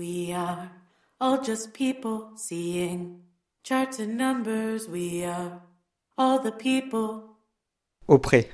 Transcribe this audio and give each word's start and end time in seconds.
We 0.00 0.32
are 0.32 0.70
all 1.20 1.42
just 1.42 1.74
people 1.74 2.30
seeing 2.34 3.20
charts 3.62 3.98
and 3.98 4.16
numbers. 4.16 4.88
We 4.88 5.26
are 5.26 5.60
all 6.16 6.38
the 6.38 6.52
people. 6.52 7.36
Auprès. 8.08 8.46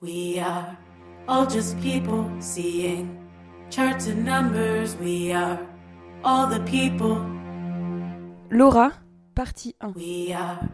We 0.00 0.38
are 0.38 0.78
all 1.26 1.46
just 1.46 1.80
people 1.80 2.30
seeing 2.38 3.26
charts 3.70 4.06
and 4.06 4.24
numbers. 4.24 4.94
We 4.98 5.32
are 5.32 5.58
all 6.22 6.46
the 6.46 6.60
people. 6.60 7.18
Laura, 8.52 8.92
partie 9.34 9.74
1. 9.80 9.94
We 9.94 10.32
are 10.32 10.70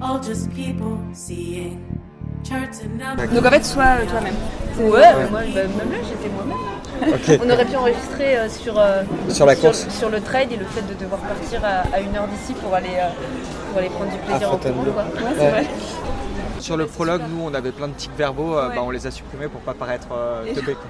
all 0.00 0.20
just 0.20 0.54
people 0.54 1.00
seeing 1.12 2.00
charts 2.44 2.78
and 2.80 2.96
numbers. 2.96 3.28
Donc 3.34 3.44
en 3.44 3.50
fait, 3.50 3.64
sois 3.64 4.06
toi-même. 4.06 4.36
Ouais, 4.78 5.28
moi, 5.30 5.40
bah, 5.52 5.66
même 5.66 5.90
là, 5.90 6.00
j'étais 6.00 6.28
moi-même. 6.28 6.83
On 7.42 7.50
aurait 7.50 7.64
pu 7.64 7.76
enregistrer 7.76 8.36
euh, 8.38 8.48
sur, 8.48 8.78
euh, 8.78 9.02
Sur 9.28 9.46
la 9.46 9.56
course. 9.56 9.86
sur 9.90 10.08
le 10.10 10.20
trade 10.20 10.52
et 10.52 10.56
le 10.56 10.64
fait 10.66 10.82
de 10.82 10.94
devoir 10.94 11.20
partir 11.20 11.64
à, 11.64 11.82
à 11.94 12.00
une 12.00 12.16
heure 12.16 12.26
d'ici 12.28 12.52
pour 12.54 12.74
aller, 12.74 12.88
euh, 12.96 13.08
pour 13.70 13.78
aller 13.78 13.88
prendre 13.90 14.10
du 14.10 14.18
plaisir 14.18 14.52
en 14.52 14.56
courant. 14.56 14.84
Quoi. 14.84 15.02
Ouais, 15.02 15.34
c'est 15.36 15.42
Ouais. 15.42 15.50
vrai. 15.50 15.66
Sur 16.60 16.76
le 16.78 16.86
prologue, 16.86 17.22
nous, 17.28 17.42
on 17.44 17.52
avait 17.52 17.72
plein 17.72 17.88
de 17.88 17.92
tics 17.94 18.16
verbaux, 18.16 18.54
Ouais. 18.56 18.74
bah, 18.74 18.82
on 18.82 18.90
les 18.90 19.06
a 19.06 19.10
supprimés 19.10 19.48
pour 19.48 19.60
pas 19.60 19.74
paraître 19.74 20.08
euh, 20.12 20.44
Et- 20.46 20.54
teubés. 20.54 20.76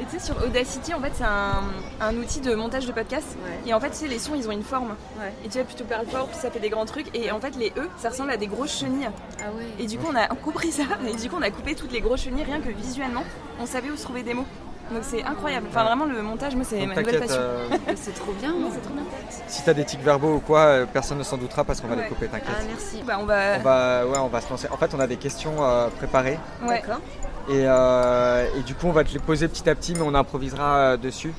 Et 0.00 0.04
tu 0.06 0.18
sais, 0.18 0.26
sur 0.26 0.34
Audacity, 0.44 0.92
en 0.92 0.98
fait, 1.00 1.12
c'est 1.14 1.24
un, 1.24 1.62
un 2.00 2.16
outil 2.16 2.40
de 2.40 2.52
montage 2.54 2.84
de 2.84 2.90
podcast. 2.92 3.26
Ouais. 3.44 3.70
Et 3.70 3.74
en 3.74 3.78
fait, 3.80 3.90
tu 3.90 3.96
sais, 3.96 4.08
les 4.08 4.18
sons, 4.18 4.32
ils 4.34 4.48
ont 4.48 4.52
une 4.52 4.64
forme. 4.64 4.96
Ouais. 5.20 5.32
Et 5.44 5.48
tu 5.48 5.58
vas 5.58 5.64
plutôt 5.64 5.84
parler 5.84 6.06
fort, 6.10 6.26
puis 6.26 6.36
ça 6.36 6.50
fait 6.50 6.58
des 6.58 6.68
grands 6.68 6.84
trucs. 6.84 7.14
Et 7.16 7.30
en 7.30 7.38
fait, 7.38 7.54
les 7.56 7.68
E, 7.76 7.88
ça 7.98 8.08
ressemble 8.08 8.30
à 8.32 8.36
des 8.36 8.48
grosses 8.48 8.76
chenilles. 8.80 9.08
Ah 9.40 9.50
ouais. 9.56 9.66
Et 9.78 9.86
du 9.86 9.96
coup, 9.98 10.06
on 10.12 10.16
a 10.16 10.26
compris 10.44 10.72
ça. 10.72 10.82
Et 11.08 11.14
du 11.14 11.30
coup, 11.30 11.36
on 11.38 11.42
a 11.42 11.50
coupé 11.50 11.74
toutes 11.76 11.92
les 11.92 12.00
grosses 12.00 12.22
chenilles, 12.22 12.42
rien 12.44 12.58
que 12.60 12.70
visuellement, 12.70 13.22
on 13.60 13.66
savait 13.66 13.90
où 13.90 13.96
se 13.96 14.02
trouver 14.02 14.22
des 14.24 14.34
mots. 14.34 14.46
Donc 14.92 15.02
c'est 15.02 15.24
incroyable. 15.24 15.66
Enfin, 15.70 15.84
vraiment, 15.84 16.04
le 16.04 16.20
montage, 16.22 16.54
moi, 16.54 16.64
c'est 16.68 16.84
ma 16.86 16.94
nouvelle 16.94 17.20
passion. 17.20 17.40
euh, 17.40 17.68
C'est 17.96 18.14
trop 18.14 18.32
bien. 18.32 18.52
Ouais, 18.52 18.68
c'est 18.72 18.82
trop 18.82 18.92
bien. 18.94 19.02
si 19.48 19.62
t'as 19.64 19.72
des 19.74 19.84
tics 19.84 20.02
verbaux 20.02 20.34
ou 20.34 20.40
quoi, 20.40 20.60
euh, 20.60 20.86
personne 20.90 21.18
ne 21.18 21.22
s'en 21.22 21.36
doutera 21.38 21.64
parce 21.64 21.80
qu'on 21.80 21.88
va 21.88 21.96
les 21.96 22.04
couper, 22.08 22.28
Ah, 22.32 22.36
t'inquiète. 22.38 22.66
merci. 22.68 23.02
Bah, 23.06 23.16
on 23.20 23.24
va. 23.24 23.56
On 23.58 23.62
va, 23.62 24.06
ouais, 24.06 24.18
on 24.18 24.28
va 24.28 24.40
se 24.40 24.50
lancer. 24.50 24.68
En 24.70 24.76
fait, 24.76 24.94
on 24.94 25.00
a 25.00 25.06
des 25.06 25.16
questions 25.16 25.54
euh, 25.60 25.88
préparées 25.88 26.38
Ouais. 26.62 26.80
D'accord. 26.80 27.00
et, 27.48 27.62
euh, 27.66 28.46
et 28.58 28.62
du 28.62 28.74
coup, 28.74 28.86
on 28.88 28.92
va 28.92 29.04
te 29.04 29.12
les 29.12 29.18
poser 29.20 29.48
petit 29.48 29.68
à 29.70 29.74
petit, 29.74 29.94
mais 29.94 30.02
on 30.02 30.14
improvisera 30.14 30.76
euh, 30.76 30.96
dessus. 30.96 31.32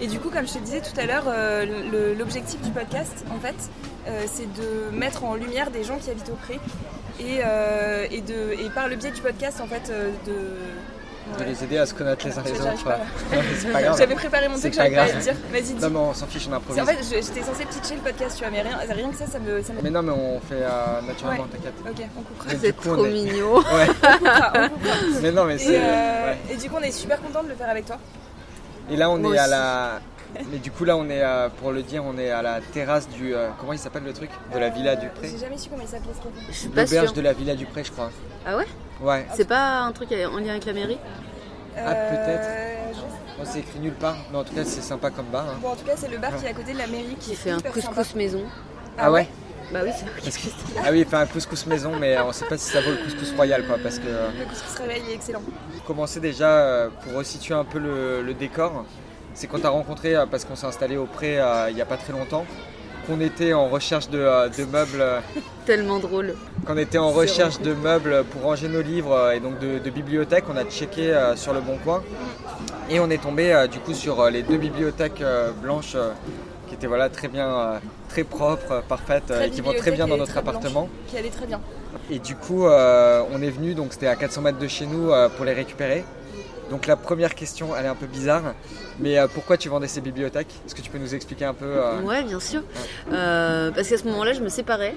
Et 0.00 0.06
du 0.06 0.20
coup, 0.20 0.30
comme 0.30 0.46
je 0.46 0.52
te 0.54 0.58
disais 0.58 0.80
tout 0.80 0.98
à 1.00 1.06
l'heure, 1.06 1.24
euh, 1.26 2.14
l'objectif 2.16 2.60
du 2.62 2.70
podcast, 2.70 3.24
en 3.34 3.40
fait, 3.40 3.56
euh, 4.06 4.22
c'est 4.32 4.46
de 4.54 4.96
mettre 4.96 5.24
en 5.24 5.34
lumière 5.34 5.70
des 5.72 5.82
gens 5.82 5.96
qui 5.98 6.10
habitent 6.10 6.30
au 6.30 6.36
pré. 6.36 6.60
Et, 7.18 7.40
euh, 7.44 8.06
et, 8.10 8.20
de, 8.20 8.52
et 8.64 8.70
par 8.72 8.86
le 8.88 8.94
biais 8.96 9.10
du 9.10 9.20
podcast, 9.20 9.60
en 9.60 9.66
fait, 9.66 9.90
euh, 9.90 10.10
de. 10.26 10.32
De 11.38 11.44
les 11.44 11.64
aider 11.64 11.78
à 11.78 11.86
se 11.86 11.94
connaître 11.94 12.26
les 12.26 12.38
uns 12.38 12.42
les 12.42 12.60
autres. 12.60 12.88
J'avais 13.98 14.14
préparé 14.14 14.48
mon 14.48 14.58
truc, 14.58 14.76
pas 14.76 14.88
j'arrive 14.90 14.94
pas 14.94 15.02
à 15.16 15.20
dire. 15.20 15.34
Vas-y, 15.50 15.62
dis. 15.62 15.74
Non, 15.74 15.90
mais 15.90 15.98
on 15.98 16.14
s'en 16.14 16.26
fiche, 16.26 16.46
on 16.50 16.52
improvise. 16.52 16.82
En 16.82 16.86
fait, 16.86 16.98
j'étais 17.02 17.42
censée 17.42 17.64
pitcher 17.64 17.94
le 17.96 18.00
podcast, 18.02 18.36
tu 18.36 18.44
vois, 18.44 18.50
mais 18.52 18.60
rien, 18.62 18.76
rien 18.88 19.08
que 19.10 19.16
ça, 19.16 19.26
ça 19.26 19.38
me. 19.38 19.62
Ça 19.62 19.72
me... 19.72 19.80
Mais 19.82 19.90
non, 19.90 20.02
mais 20.02 20.12
on 20.12 20.38
fait 20.40 20.62
euh, 20.62 21.00
naturellement, 21.06 21.44
Ouais. 21.44 21.48
t'inquiète. 21.50 21.74
Ok, 21.88 22.06
on 22.18 22.22
coupera. 22.22 22.50
C'est 22.60 22.74
on 22.88 22.94
trop 22.94 23.06
est- 23.06 23.10
mignon. 23.12 23.56
Ouais. 23.58 23.86
Ah, 24.02 24.52
on 24.54 24.68
coupera. 24.68 24.96
Mais 25.22 25.32
non, 25.32 25.44
mais 25.44 25.54
Et, 25.54 25.58
c'est. 25.58 25.78
euh, 25.78 26.26
ouais. 26.26 26.38
et 26.50 26.56
du 26.56 26.68
coup, 26.68 26.76
on 26.78 26.82
est 26.82 26.92
super 26.92 27.20
content 27.22 27.42
de 27.42 27.48
le 27.48 27.54
faire 27.54 27.70
avec 27.70 27.86
toi. 27.86 27.96
Et 28.90 28.96
là, 28.96 29.08
on 29.10 29.16
Moi 29.18 29.34
est 29.34 29.38
à 29.38 29.46
la. 29.46 30.00
Mais 30.50 30.58
du 30.58 30.70
coup, 30.70 30.84
là, 30.84 30.96
on 30.96 31.08
est, 31.08 31.22
euh, 31.22 31.48
pour 31.48 31.72
le 31.72 31.82
dire, 31.82 32.04
on 32.04 32.16
est 32.18 32.30
à 32.30 32.42
la 32.42 32.60
terrasse 32.60 33.08
du. 33.08 33.34
euh, 33.34 33.48
Comment 33.58 33.72
il 33.72 33.78
s'appelle 33.78 34.04
le 34.04 34.12
truc? 34.12 34.30
De 34.52 34.58
la 34.58 34.68
Villa 34.68 34.96
du 34.96 35.08
Pré 35.08 35.28
J'ai 35.30 35.38
jamais 35.38 35.58
su 35.58 35.68
comment 35.70 35.82
il 35.82 35.88
s'appelait 35.88 36.12
ce 36.12 36.18
café. 36.18 36.46
Je 36.48 36.52
suis 36.54 36.68
pas 36.68 36.82
L'auberge 36.84 37.12
de 37.12 37.20
la 37.20 37.32
Villa 37.32 37.54
du 37.54 37.66
Pré, 37.66 37.84
je 37.84 37.92
crois. 37.92 38.10
Ah 38.46 38.56
ouais? 38.56 38.66
Ouais. 39.00 39.26
C'est 39.34 39.48
pas 39.48 39.80
un 39.80 39.92
truc 39.92 40.08
en 40.12 40.38
lien 40.38 40.50
avec 40.50 40.64
la 40.66 40.72
mairie? 40.72 40.98
Ah, 41.76 41.94
peut-être. 41.94 42.44
Euh, 42.44 42.70
Bon, 43.36 43.42
c'est 43.44 43.58
écrit 43.58 43.80
nulle 43.80 43.94
part, 43.94 44.16
mais 44.30 44.38
en 44.38 44.44
tout 44.44 44.54
cas, 44.54 44.64
c'est 44.64 44.80
sympa 44.80 45.10
comme 45.10 45.26
bar. 45.26 45.44
hein. 45.44 45.58
Bon, 45.60 45.70
en 45.70 45.74
tout 45.74 45.84
cas, 45.84 45.94
c'est 45.96 46.08
le 46.08 46.18
bar 46.18 46.36
qui 46.36 46.46
est 46.46 46.50
à 46.50 46.52
côté 46.52 46.72
de 46.72 46.78
la 46.78 46.86
mairie 46.86 47.16
qui, 47.18 47.32
est 47.32 47.34
fait 47.34 47.50
un 47.50 47.58
hyper 47.58 47.72
couscous 47.72 47.94
sympa. 47.96 48.16
maison. 48.16 48.42
Ah 48.96 49.10
ouais? 49.10 49.26
Bah 49.72 49.80
oui, 49.82 49.90
c'est 49.92 50.04
vrai. 50.04 50.20
Parce 50.22 50.36
que- 50.36 50.48
Ah 50.84 50.88
oui, 50.92 51.00
il 51.00 51.04
fait 51.04 51.16
un 51.16 51.26
couscous 51.26 51.66
maison, 51.66 51.90
mais 51.98 52.16
on 52.20 52.30
sait 52.30 52.44
pas 52.44 52.56
si 52.56 52.70
ça 52.70 52.80
vaut 52.80 52.92
le 52.92 52.98
couscous 52.98 53.32
royal, 53.34 53.66
quoi. 53.66 53.76
Parce 53.82 53.98
que. 53.98 54.06
euh, 54.06 54.28
Le 54.38 54.44
couscous 54.44 54.78
réveil 54.78 55.02
est 55.10 55.14
excellent. 55.14 55.42
Commencer 55.84 56.20
déjà, 56.20 56.46
euh, 56.48 56.88
pour 57.02 57.14
resituer 57.14 57.54
un 57.54 57.64
peu 57.64 57.80
le, 57.80 58.22
le 58.22 58.34
décor, 58.34 58.84
c'est 59.34 59.48
quand 59.48 59.58
t'as 59.60 59.68
rencontré, 59.68 60.14
euh, 60.14 60.26
parce 60.30 60.44
qu'on 60.44 60.56
s'est 60.56 60.66
installé 60.66 60.96
au 60.96 61.06
pré 61.06 61.38
euh, 61.38 61.68
il 61.70 61.76
y 61.76 61.82
a 61.82 61.84
pas 61.84 61.96
très 61.96 62.12
longtemps, 62.12 62.46
qu'on 63.06 63.20
était 63.20 63.52
en 63.52 63.68
recherche 63.68 64.08
de, 64.08 64.18
euh, 64.18 64.48
de 64.48 64.64
meubles. 64.64 65.04
Tellement 65.66 65.98
drôle. 65.98 66.34
Qu'on 66.66 66.78
était 66.78 66.98
en 66.98 67.10
recherche 67.10 67.60
de 67.60 67.74
meubles 67.74 68.24
pour 68.30 68.42
ranger 68.42 68.68
nos 68.68 68.80
livres 68.80 69.32
et 69.32 69.40
donc 69.40 69.58
de, 69.58 69.78
de 69.78 69.90
bibliothèques, 69.90 70.44
on 70.48 70.56
a 70.56 70.64
checké 70.64 71.14
sur 71.36 71.52
le 71.54 71.60
bon 71.60 71.78
coin 71.82 72.02
et 72.90 73.00
on 73.00 73.08
est 73.08 73.22
tombé 73.22 73.66
du 73.72 73.78
coup 73.78 73.94
sur 73.94 74.28
les 74.30 74.42
deux 74.42 74.58
bibliothèques 74.58 75.22
blanches 75.62 75.96
qui 76.68 76.74
étaient 76.74 76.86
voilà 76.86 77.08
très 77.08 77.28
bien, 77.28 77.80
très 78.10 78.24
propres, 78.24 78.82
parfaites 78.86 79.24
Très 79.26 79.48
et 79.48 79.50
qui 79.50 79.62
vont 79.62 79.72
très 79.72 79.90
bien 79.90 80.06
dans 80.06 80.18
notre 80.18 80.32
blanche. 80.32 80.48
appartement. 80.48 80.88
Qui 81.08 81.16
allait 81.16 81.30
très 81.30 81.46
bien. 81.46 81.60
Et 82.10 82.18
du 82.18 82.36
coup, 82.36 82.66
on 82.66 83.42
est 83.42 83.50
venu, 83.50 83.74
donc 83.74 83.94
c'était 83.94 84.06
à 84.06 84.16
400 84.16 84.42
mètres 84.42 84.58
de 84.58 84.68
chez 84.68 84.84
nous 84.84 85.10
pour 85.36 85.46
les 85.46 85.54
récupérer. 85.54 86.04
Donc 86.74 86.88
la 86.88 86.96
première 86.96 87.36
question, 87.36 87.68
elle 87.76 87.84
est 87.84 87.88
un 87.88 87.94
peu 87.94 88.06
bizarre, 88.06 88.52
mais 88.98 89.16
euh, 89.16 89.28
pourquoi 89.32 89.56
tu 89.56 89.68
vendais 89.68 89.86
ces 89.86 90.00
bibliothèques? 90.00 90.52
Est-ce 90.66 90.74
que 90.74 90.80
tu 90.80 90.90
peux 90.90 90.98
nous 90.98 91.14
expliquer 91.14 91.44
un 91.44 91.54
peu 91.54 91.66
euh, 91.66 92.00
Ouais, 92.00 92.24
bien 92.24 92.40
sûr. 92.40 92.62
Euh, 93.12 93.70
parce 93.70 93.88
qu'à 93.88 93.96
ce 93.96 94.02
moment-là, 94.08 94.32
je 94.32 94.40
me 94.40 94.48
séparais 94.48 94.96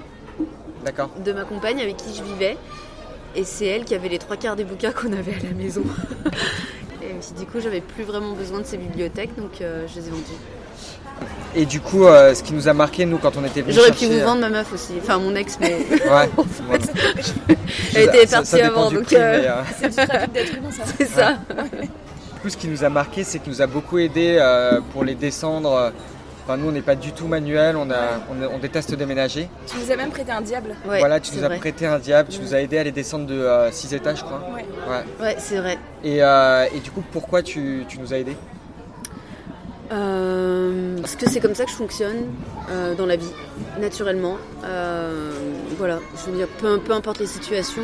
D'accord. 0.84 1.08
de 1.24 1.32
ma 1.32 1.44
compagne 1.44 1.80
avec 1.80 1.96
qui 1.96 2.12
je 2.16 2.24
vivais. 2.24 2.56
Et 3.36 3.44
c'est 3.44 3.66
elle 3.66 3.84
qui 3.84 3.94
avait 3.94 4.08
les 4.08 4.18
trois 4.18 4.36
quarts 4.36 4.56
des 4.56 4.64
bouquins 4.64 4.90
qu'on 4.90 5.12
avait 5.12 5.34
à 5.34 5.44
la 5.44 5.54
maison. 5.54 5.84
et 7.00 7.14
du 7.38 7.46
coup, 7.46 7.60
j'avais 7.60 7.80
plus 7.80 8.02
vraiment 8.02 8.32
besoin 8.32 8.58
de 8.58 8.66
ces 8.66 8.76
bibliothèques, 8.76 9.36
donc 9.36 9.60
euh, 9.60 9.86
je 9.86 10.00
les 10.00 10.08
ai 10.08 10.10
vendues. 10.10 10.57
Et 11.54 11.64
du 11.64 11.80
coup, 11.80 12.04
euh, 12.06 12.34
ce 12.34 12.42
qui 12.42 12.52
nous 12.52 12.68
a 12.68 12.74
marqué, 12.74 13.06
nous, 13.06 13.18
quand 13.18 13.36
on 13.36 13.44
était 13.44 13.62
venus 13.62 13.74
J'aurais 13.76 13.92
pu 13.92 14.06
vous 14.06 14.18
euh, 14.18 14.24
vendre 14.24 14.40
ma 14.42 14.50
meuf 14.50 14.72
aussi, 14.72 14.92
enfin 15.02 15.18
mon 15.18 15.34
ex, 15.34 15.58
mais 15.60 15.76
Ouais. 15.90 16.28
Voilà. 16.66 16.84
elle 17.94 18.02
était 18.08 18.26
partie 18.26 18.60
avant, 18.60 18.90
donc 18.90 19.12
euh, 19.12 19.42
euh, 19.44 19.62
C'est 19.80 19.88
du 19.88 19.94
trafic 19.96 20.32
d'être 20.32 20.56
humain, 20.56 20.70
ça. 20.70 20.82
c'est 20.96 21.06
ça. 21.08 21.38
Du 21.80 22.40
coup, 22.42 22.48
ce 22.50 22.56
qui 22.56 22.68
nous 22.68 22.84
a 22.84 22.88
marqué, 22.90 23.24
c'est 23.24 23.38
qu'il 23.38 23.52
nous 23.52 23.62
a 23.62 23.66
beaucoup 23.66 23.98
aidé 23.98 24.36
euh, 24.38 24.80
pour 24.92 25.04
les 25.04 25.14
descendre. 25.14 25.92
Enfin, 26.44 26.56
nous, 26.56 26.68
on 26.68 26.72
n'est 26.72 26.80
pas 26.82 26.94
du 26.94 27.12
tout 27.12 27.26
manuel, 27.26 27.76
on, 27.76 27.90
a, 27.90 28.20
on, 28.30 28.54
on 28.54 28.58
déteste 28.58 28.94
déménager. 28.94 29.48
Tu 29.66 29.76
nous 29.84 29.90
as 29.92 29.96
même 29.96 30.10
prêté 30.10 30.32
un 30.32 30.40
diable. 30.40 30.76
Ouais, 30.88 30.98
voilà, 30.98 31.18
tu 31.20 31.34
nous 31.36 31.44
as 31.44 31.50
prêté 31.50 31.84
un 31.86 31.98
diable, 31.98 32.28
tu 32.30 32.40
nous 32.40 32.54
as 32.54 32.60
aidé 32.60 32.78
à 32.78 32.84
les 32.84 32.92
descendre 32.92 33.26
de 33.26 33.46
6 33.70 33.92
étages, 33.94 34.18
je 34.18 34.24
crois. 34.24 34.42
Ouais. 34.54 34.64
Ouais. 34.88 35.24
Ouais, 35.26 35.36
c'est 35.38 35.56
vrai. 35.56 35.78
Et, 36.04 36.22
euh, 36.22 36.66
et 36.74 36.80
du 36.80 36.90
coup, 36.90 37.02
pourquoi 37.12 37.42
tu, 37.42 37.84
tu 37.88 37.98
nous 37.98 38.14
as 38.14 38.18
aidés? 38.18 38.36
Euh, 39.90 40.98
parce 41.00 41.16
que 41.16 41.28
c'est 41.30 41.40
comme 41.40 41.54
ça 41.54 41.64
que 41.64 41.70
je 41.70 41.76
fonctionne 41.76 42.26
euh, 42.70 42.94
dans 42.94 43.06
la 43.06 43.16
vie, 43.16 43.30
naturellement. 43.80 44.36
Euh, 44.64 45.30
voilà, 45.78 45.98
je 46.16 46.30
veux 46.30 46.36
dire, 46.36 46.48
peu, 46.58 46.78
peu 46.78 46.92
importe 46.92 47.20
les 47.20 47.26
situations, 47.26 47.82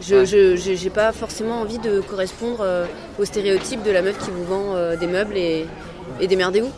je 0.00 0.56
j'ai 0.56 0.90
pas 0.90 1.12
forcément 1.12 1.60
envie 1.60 1.78
de 1.78 2.00
correspondre 2.00 2.64
au 3.18 3.24
stéréotype 3.24 3.82
de 3.82 3.90
la 3.90 4.02
meuf 4.02 4.18
qui 4.18 4.30
vous 4.30 4.44
vend 4.44 4.96
des 4.98 5.06
meubles 5.06 5.36
et, 5.36 5.66
et 6.20 6.26
démerdez-vous. 6.26 6.70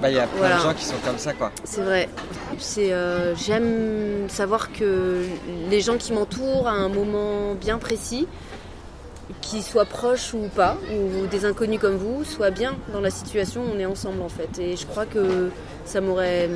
Bah, 0.00 0.08
il 0.10 0.14
y 0.16 0.20
a 0.20 0.26
plein 0.28 0.38
Voilà. 0.38 0.56
de 0.58 0.62
gens 0.62 0.74
qui 0.74 0.84
sont 0.84 0.94
comme 1.04 1.18
ça, 1.18 1.32
quoi. 1.32 1.50
C'est 1.64 1.80
vrai. 1.82 2.08
C'est, 2.58 2.92
j'aime 3.36 4.28
savoir 4.28 4.72
que 4.72 5.22
les 5.70 5.80
gens 5.80 5.96
qui 5.96 6.12
m'entourent 6.12 6.68
à 6.68 6.72
un 6.72 6.88
moment 6.88 7.54
bien 7.60 7.78
précis, 7.78 8.26
qu'ils 9.40 9.62
soient 9.62 9.84
proches 9.84 10.34
ou 10.34 10.48
pas, 10.54 10.76
ou 10.92 11.26
des 11.26 11.44
inconnus 11.44 11.78
comme 11.80 11.96
vous, 11.96 12.24
soient 12.24 12.50
bien 12.50 12.76
dans 12.92 13.00
la 13.00 13.10
situation 13.10 13.62
où 13.62 13.74
on 13.74 13.78
est 13.78 13.86
ensemble 13.86 14.22
en 14.22 14.28
fait. 14.28 14.58
Et 14.58 14.76
je 14.76 14.86
crois 14.86 15.06
que 15.06 15.50
ça 15.84 16.00
m'aurait 16.00 16.46
hum, 16.46 16.52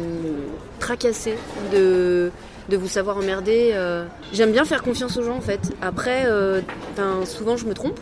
tracassé 0.79 1.35
de, 1.73 2.31
vous 2.71 2.89
savoir 2.89 3.19
emmerder. 3.19 3.71
euh. 3.75 4.05
J'aime 4.33 4.53
bien 4.53 4.65
faire 4.65 4.83
confiance 4.83 5.17
aux 5.17 5.23
gens 5.23 5.37
en 5.37 5.41
fait. 5.41 5.73
Après, 5.83 6.25
euh, 6.27 6.61
ben, 6.97 7.25
souvent 7.27 7.57
je 7.57 7.67
me 7.67 7.75
trompe. 7.75 7.99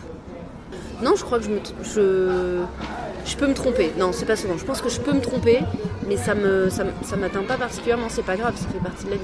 Non, 1.02 1.14
je 1.16 1.24
crois 1.24 1.38
que 1.38 1.44
je 1.44 1.50
me, 1.50 1.60
je, 3.24 3.36
peux 3.36 3.46
me 3.46 3.54
tromper. 3.54 3.90
Non, 3.98 4.12
c'est 4.12 4.26
pas 4.26 4.36
souvent. 4.36 4.58
Je 4.58 4.64
pense 4.66 4.82
que 4.82 4.90
je 4.90 5.00
peux 5.00 5.12
me 5.14 5.20
tromper, 5.20 5.60
mais 6.06 6.18
ça 6.18 6.34
me, 6.34 6.68
ça, 6.68 6.84
ça 7.02 7.16
m'atteint 7.16 7.42
pas 7.42 7.56
particulièrement. 7.56 8.08
C'est 8.10 8.24
pas 8.24 8.36
grave, 8.36 8.54
ça 8.56 8.66
fait 8.68 8.84
partie 8.84 9.06
de 9.06 9.10
la 9.10 9.16
vie. 9.16 9.22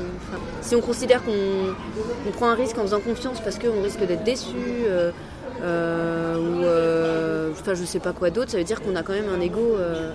Si 0.62 0.74
on 0.74 0.80
considère 0.80 1.22
qu'on 1.22 1.32
on 2.26 2.30
prend 2.30 2.48
un 2.48 2.54
risque 2.54 2.78
en 2.78 2.82
faisant 2.82 3.00
confiance 3.00 3.40
parce 3.40 3.58
qu'on 3.58 3.82
risque 3.82 4.00
d'être 4.06 4.24
déçu, 4.24 4.56
euh, 4.88 5.10
euh, 5.62 6.36
ou 6.38 6.64
euh, 6.64 7.50
enfin 7.52 7.74
je 7.74 7.84
sais 7.84 7.98
pas 8.00 8.12
quoi 8.12 8.30
d'autre, 8.30 8.50
ça 8.50 8.58
veut 8.58 8.64
dire 8.64 8.80
qu'on 8.82 8.94
a 8.96 9.02
quand 9.02 9.12
même 9.14 9.28
un 9.34 9.40
ego 9.40 9.76
euh, 9.78 10.10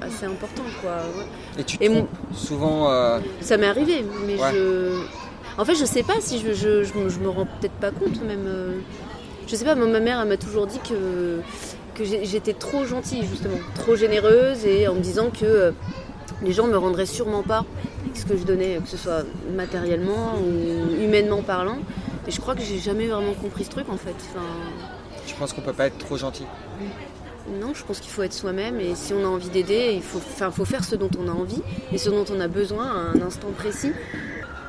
assez 0.00 0.26
important, 0.26 0.62
quoi. 0.80 0.92
Ouais. 1.16 1.24
Et 1.60 1.64
tu 1.64 1.78
te 1.78 1.84
Et 1.84 2.04
souvent. 2.34 2.88
Ça 3.40 3.56
m'est 3.56 3.66
arrivé, 3.66 4.04
mais 4.26 4.34
Ouais. 4.40 4.52
je. 4.54 5.00
En 5.58 5.64
fait, 5.66 5.74
je 5.74 5.84
sais 5.84 6.02
pas 6.02 6.14
si 6.20 6.38
je, 6.38 6.52
je, 6.54 6.82
je, 6.82 6.94
me- 6.98 7.08
je 7.10 7.18
me 7.18 7.28
rends 7.28 7.44
peut-être 7.46 7.74
pas 7.74 7.90
compte, 7.90 8.22
même. 8.26 8.48
Je 9.46 9.54
sais 9.56 9.64
pas, 9.64 9.74
ma 9.74 10.00
mère, 10.00 10.18
elle 10.22 10.28
m'a 10.28 10.36
toujours 10.38 10.66
dit 10.66 10.78
que, 10.78 11.40
que 11.94 12.04
j'étais 12.04 12.54
trop 12.54 12.86
gentille, 12.86 13.26
justement, 13.26 13.56
trop 13.74 13.94
généreuse, 13.96 14.64
et 14.64 14.88
en 14.88 14.94
me 14.94 15.00
disant 15.00 15.28
que 15.30 15.74
les 16.42 16.52
gens 16.52 16.66
me 16.66 16.76
rendraient 16.76 17.04
sûrement 17.06 17.42
pas 17.42 17.64
ce 18.14 18.24
que 18.24 18.36
je 18.36 18.44
donnais, 18.44 18.78
que 18.82 18.88
ce 18.88 18.96
soit 18.96 19.24
matériellement 19.54 20.34
ou 20.38 21.02
humainement 21.02 21.42
parlant. 21.42 21.78
Et 22.26 22.30
je 22.30 22.40
crois 22.40 22.54
que 22.54 22.62
j'ai 22.62 22.78
jamais 22.78 23.06
vraiment 23.08 23.34
compris 23.34 23.64
ce 23.64 23.70
truc, 23.70 23.88
en 23.88 23.96
fait. 23.96 24.14
Enfin, 24.30 24.44
je 25.26 25.34
pense 25.34 25.52
qu'on 25.52 25.60
peut 25.60 25.72
pas 25.72 25.86
être 25.86 25.98
trop 25.98 26.16
gentil. 26.16 26.44
non, 27.60 27.74
je 27.74 27.82
pense 27.84 27.98
qu'il 28.00 28.10
faut 28.10 28.22
être 28.22 28.32
soi-même 28.32 28.78
et 28.80 28.94
si 28.94 29.12
on 29.12 29.24
a 29.24 29.28
envie 29.28 29.48
d'aider, 29.48 29.92
il 29.94 30.02
faut, 30.02 30.18
enfin, 30.18 30.50
faut 30.52 30.64
faire 30.64 30.84
ce 30.84 30.94
dont 30.94 31.10
on 31.18 31.28
a 31.28 31.32
envie 31.32 31.62
et 31.92 31.98
ce 31.98 32.08
dont 32.10 32.24
on 32.32 32.38
a 32.40 32.46
besoin 32.48 32.86
à 32.86 33.18
un 33.18 33.20
instant 33.22 33.48
précis. 33.56 33.92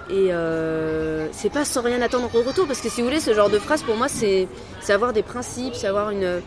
Et 0.10 0.34
euh, 0.34 1.28
c'est 1.32 1.52
pas 1.52 1.64
sans 1.66 1.82
rien 1.82 2.02
attendre 2.02 2.30
au 2.34 2.42
retour 2.42 2.66
parce 2.68 2.82
que 2.82 2.90
si 2.90 3.02
vous 3.02 3.08
voulez, 3.08 3.20
ce 3.20 3.34
genre 3.34 3.50
de 3.50 3.60
phrase 3.60 3.84
pour 3.84 3.96
moi, 3.96 4.08
c'est 4.10 4.48
avoir 4.90 5.14
des 5.14 5.24
principes, 5.24 5.76
c'est 5.76 5.88
avoir 5.88 6.10
une. 6.10 6.42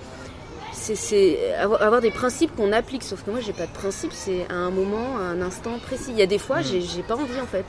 c'est- 0.73 0.95
C'est 0.97 1.55
avoir, 1.55 1.81
avoir 1.83 2.01
des 2.03 2.11
principes 2.11 2.55
qu'on 2.57 2.71
applique. 2.73 3.03
Sauf 3.03 3.23
que 3.25 3.31
moi, 3.31 3.41
j'ai 3.41 3.53
pas 3.55 3.67
de 3.67 3.73
principes, 3.73 4.13
c'est 4.13 4.45
à 4.51 4.55
un 4.55 4.71
moment, 4.71 5.17
à 5.17 5.23
un 5.23 5.41
instant 5.41 5.79
précis. 5.79 6.11
Il 6.11 6.19
y 6.19 6.23
a 6.23 6.27
des 6.27 6.39
fois, 6.39 6.61
j'ai 6.63 6.81
pas 7.07 7.15
envie 7.15 7.41
en 7.41 7.47
fait. 7.47 7.65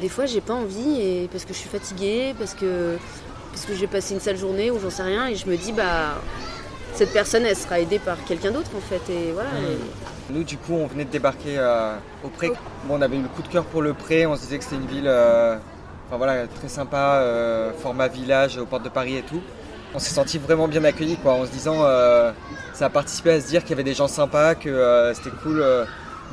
Des 0.00 0.08
fois, 0.08 0.26
j'ai 0.26 0.40
pas 0.40 0.54
envie 0.54 1.00
et 1.00 1.28
parce 1.30 1.44
que 1.44 1.52
je 1.52 1.58
suis 1.58 1.68
fatiguée, 1.68 2.34
parce 2.38 2.54
que 2.54 2.96
parce 3.52 3.64
que 3.64 3.74
j'ai 3.74 3.86
passé 3.86 4.12
une 4.14 4.20
sale 4.20 4.36
journée 4.36 4.70
ou 4.70 4.78
j'en 4.78 4.90
sais 4.90 5.02
rien 5.02 5.28
et 5.28 5.34
je 5.34 5.46
me 5.48 5.56
dis 5.56 5.72
bah 5.72 6.18
cette 6.94 7.10
personne 7.12 7.44
elle 7.46 7.56
sera 7.56 7.80
aidée 7.80 7.98
par 7.98 8.22
quelqu'un 8.24 8.50
d'autre 8.50 8.70
en 8.76 8.80
fait 8.80 9.00
et 9.10 9.32
voilà 9.32 9.48
et- 9.60 10.32
Nous, 10.32 10.44
du 10.44 10.58
coup, 10.58 10.74
on 10.74 10.86
venait 10.86 11.04
de 11.06 11.10
débarquer 11.10 11.56
euh, 11.56 11.94
au 12.24 12.28
Pré. 12.28 12.48
Bon, 12.84 12.98
on 12.98 13.00
avait 13.02 13.16
eu 13.16 13.22
le 13.22 13.28
coup 13.28 13.42
de 13.42 13.48
cœur 13.48 13.64
pour 13.64 13.80
le 13.80 13.94
Pré. 13.94 14.26
On 14.26 14.34
se 14.36 14.42
disait 14.42 14.58
que 14.58 14.64
c'était 14.64 14.76
une 14.76 14.86
ville 14.86 15.06
euh, 15.06 15.56
enfin, 16.08 16.16
voilà, 16.18 16.46
très 16.48 16.68
sympa, 16.68 17.20
euh, 17.20 17.70
format 17.80 18.08
village 18.08 18.58
aux 18.58 18.66
portes 18.66 18.82
de 18.82 18.88
Paris 18.90 19.16
et 19.16 19.22
tout. 19.22 19.40
On 19.94 19.98
s'est 19.98 20.12
senti 20.14 20.36
vraiment 20.38 20.68
bien 20.68 20.82
accueillis, 20.84 21.16
quoi, 21.16 21.32
en 21.34 21.46
se 21.46 21.50
disant 21.50 21.80
ça 22.74 22.86
a 22.86 22.90
participé 22.90 23.30
à 23.30 23.40
se 23.40 23.46
dire 23.46 23.62
qu'il 23.62 23.70
y 23.70 23.72
avait 23.74 23.84
des 23.84 23.94
gens 23.94 24.08
sympas, 24.08 24.54
que 24.54 25.12
c'était 25.14 25.34
cool 25.42 25.64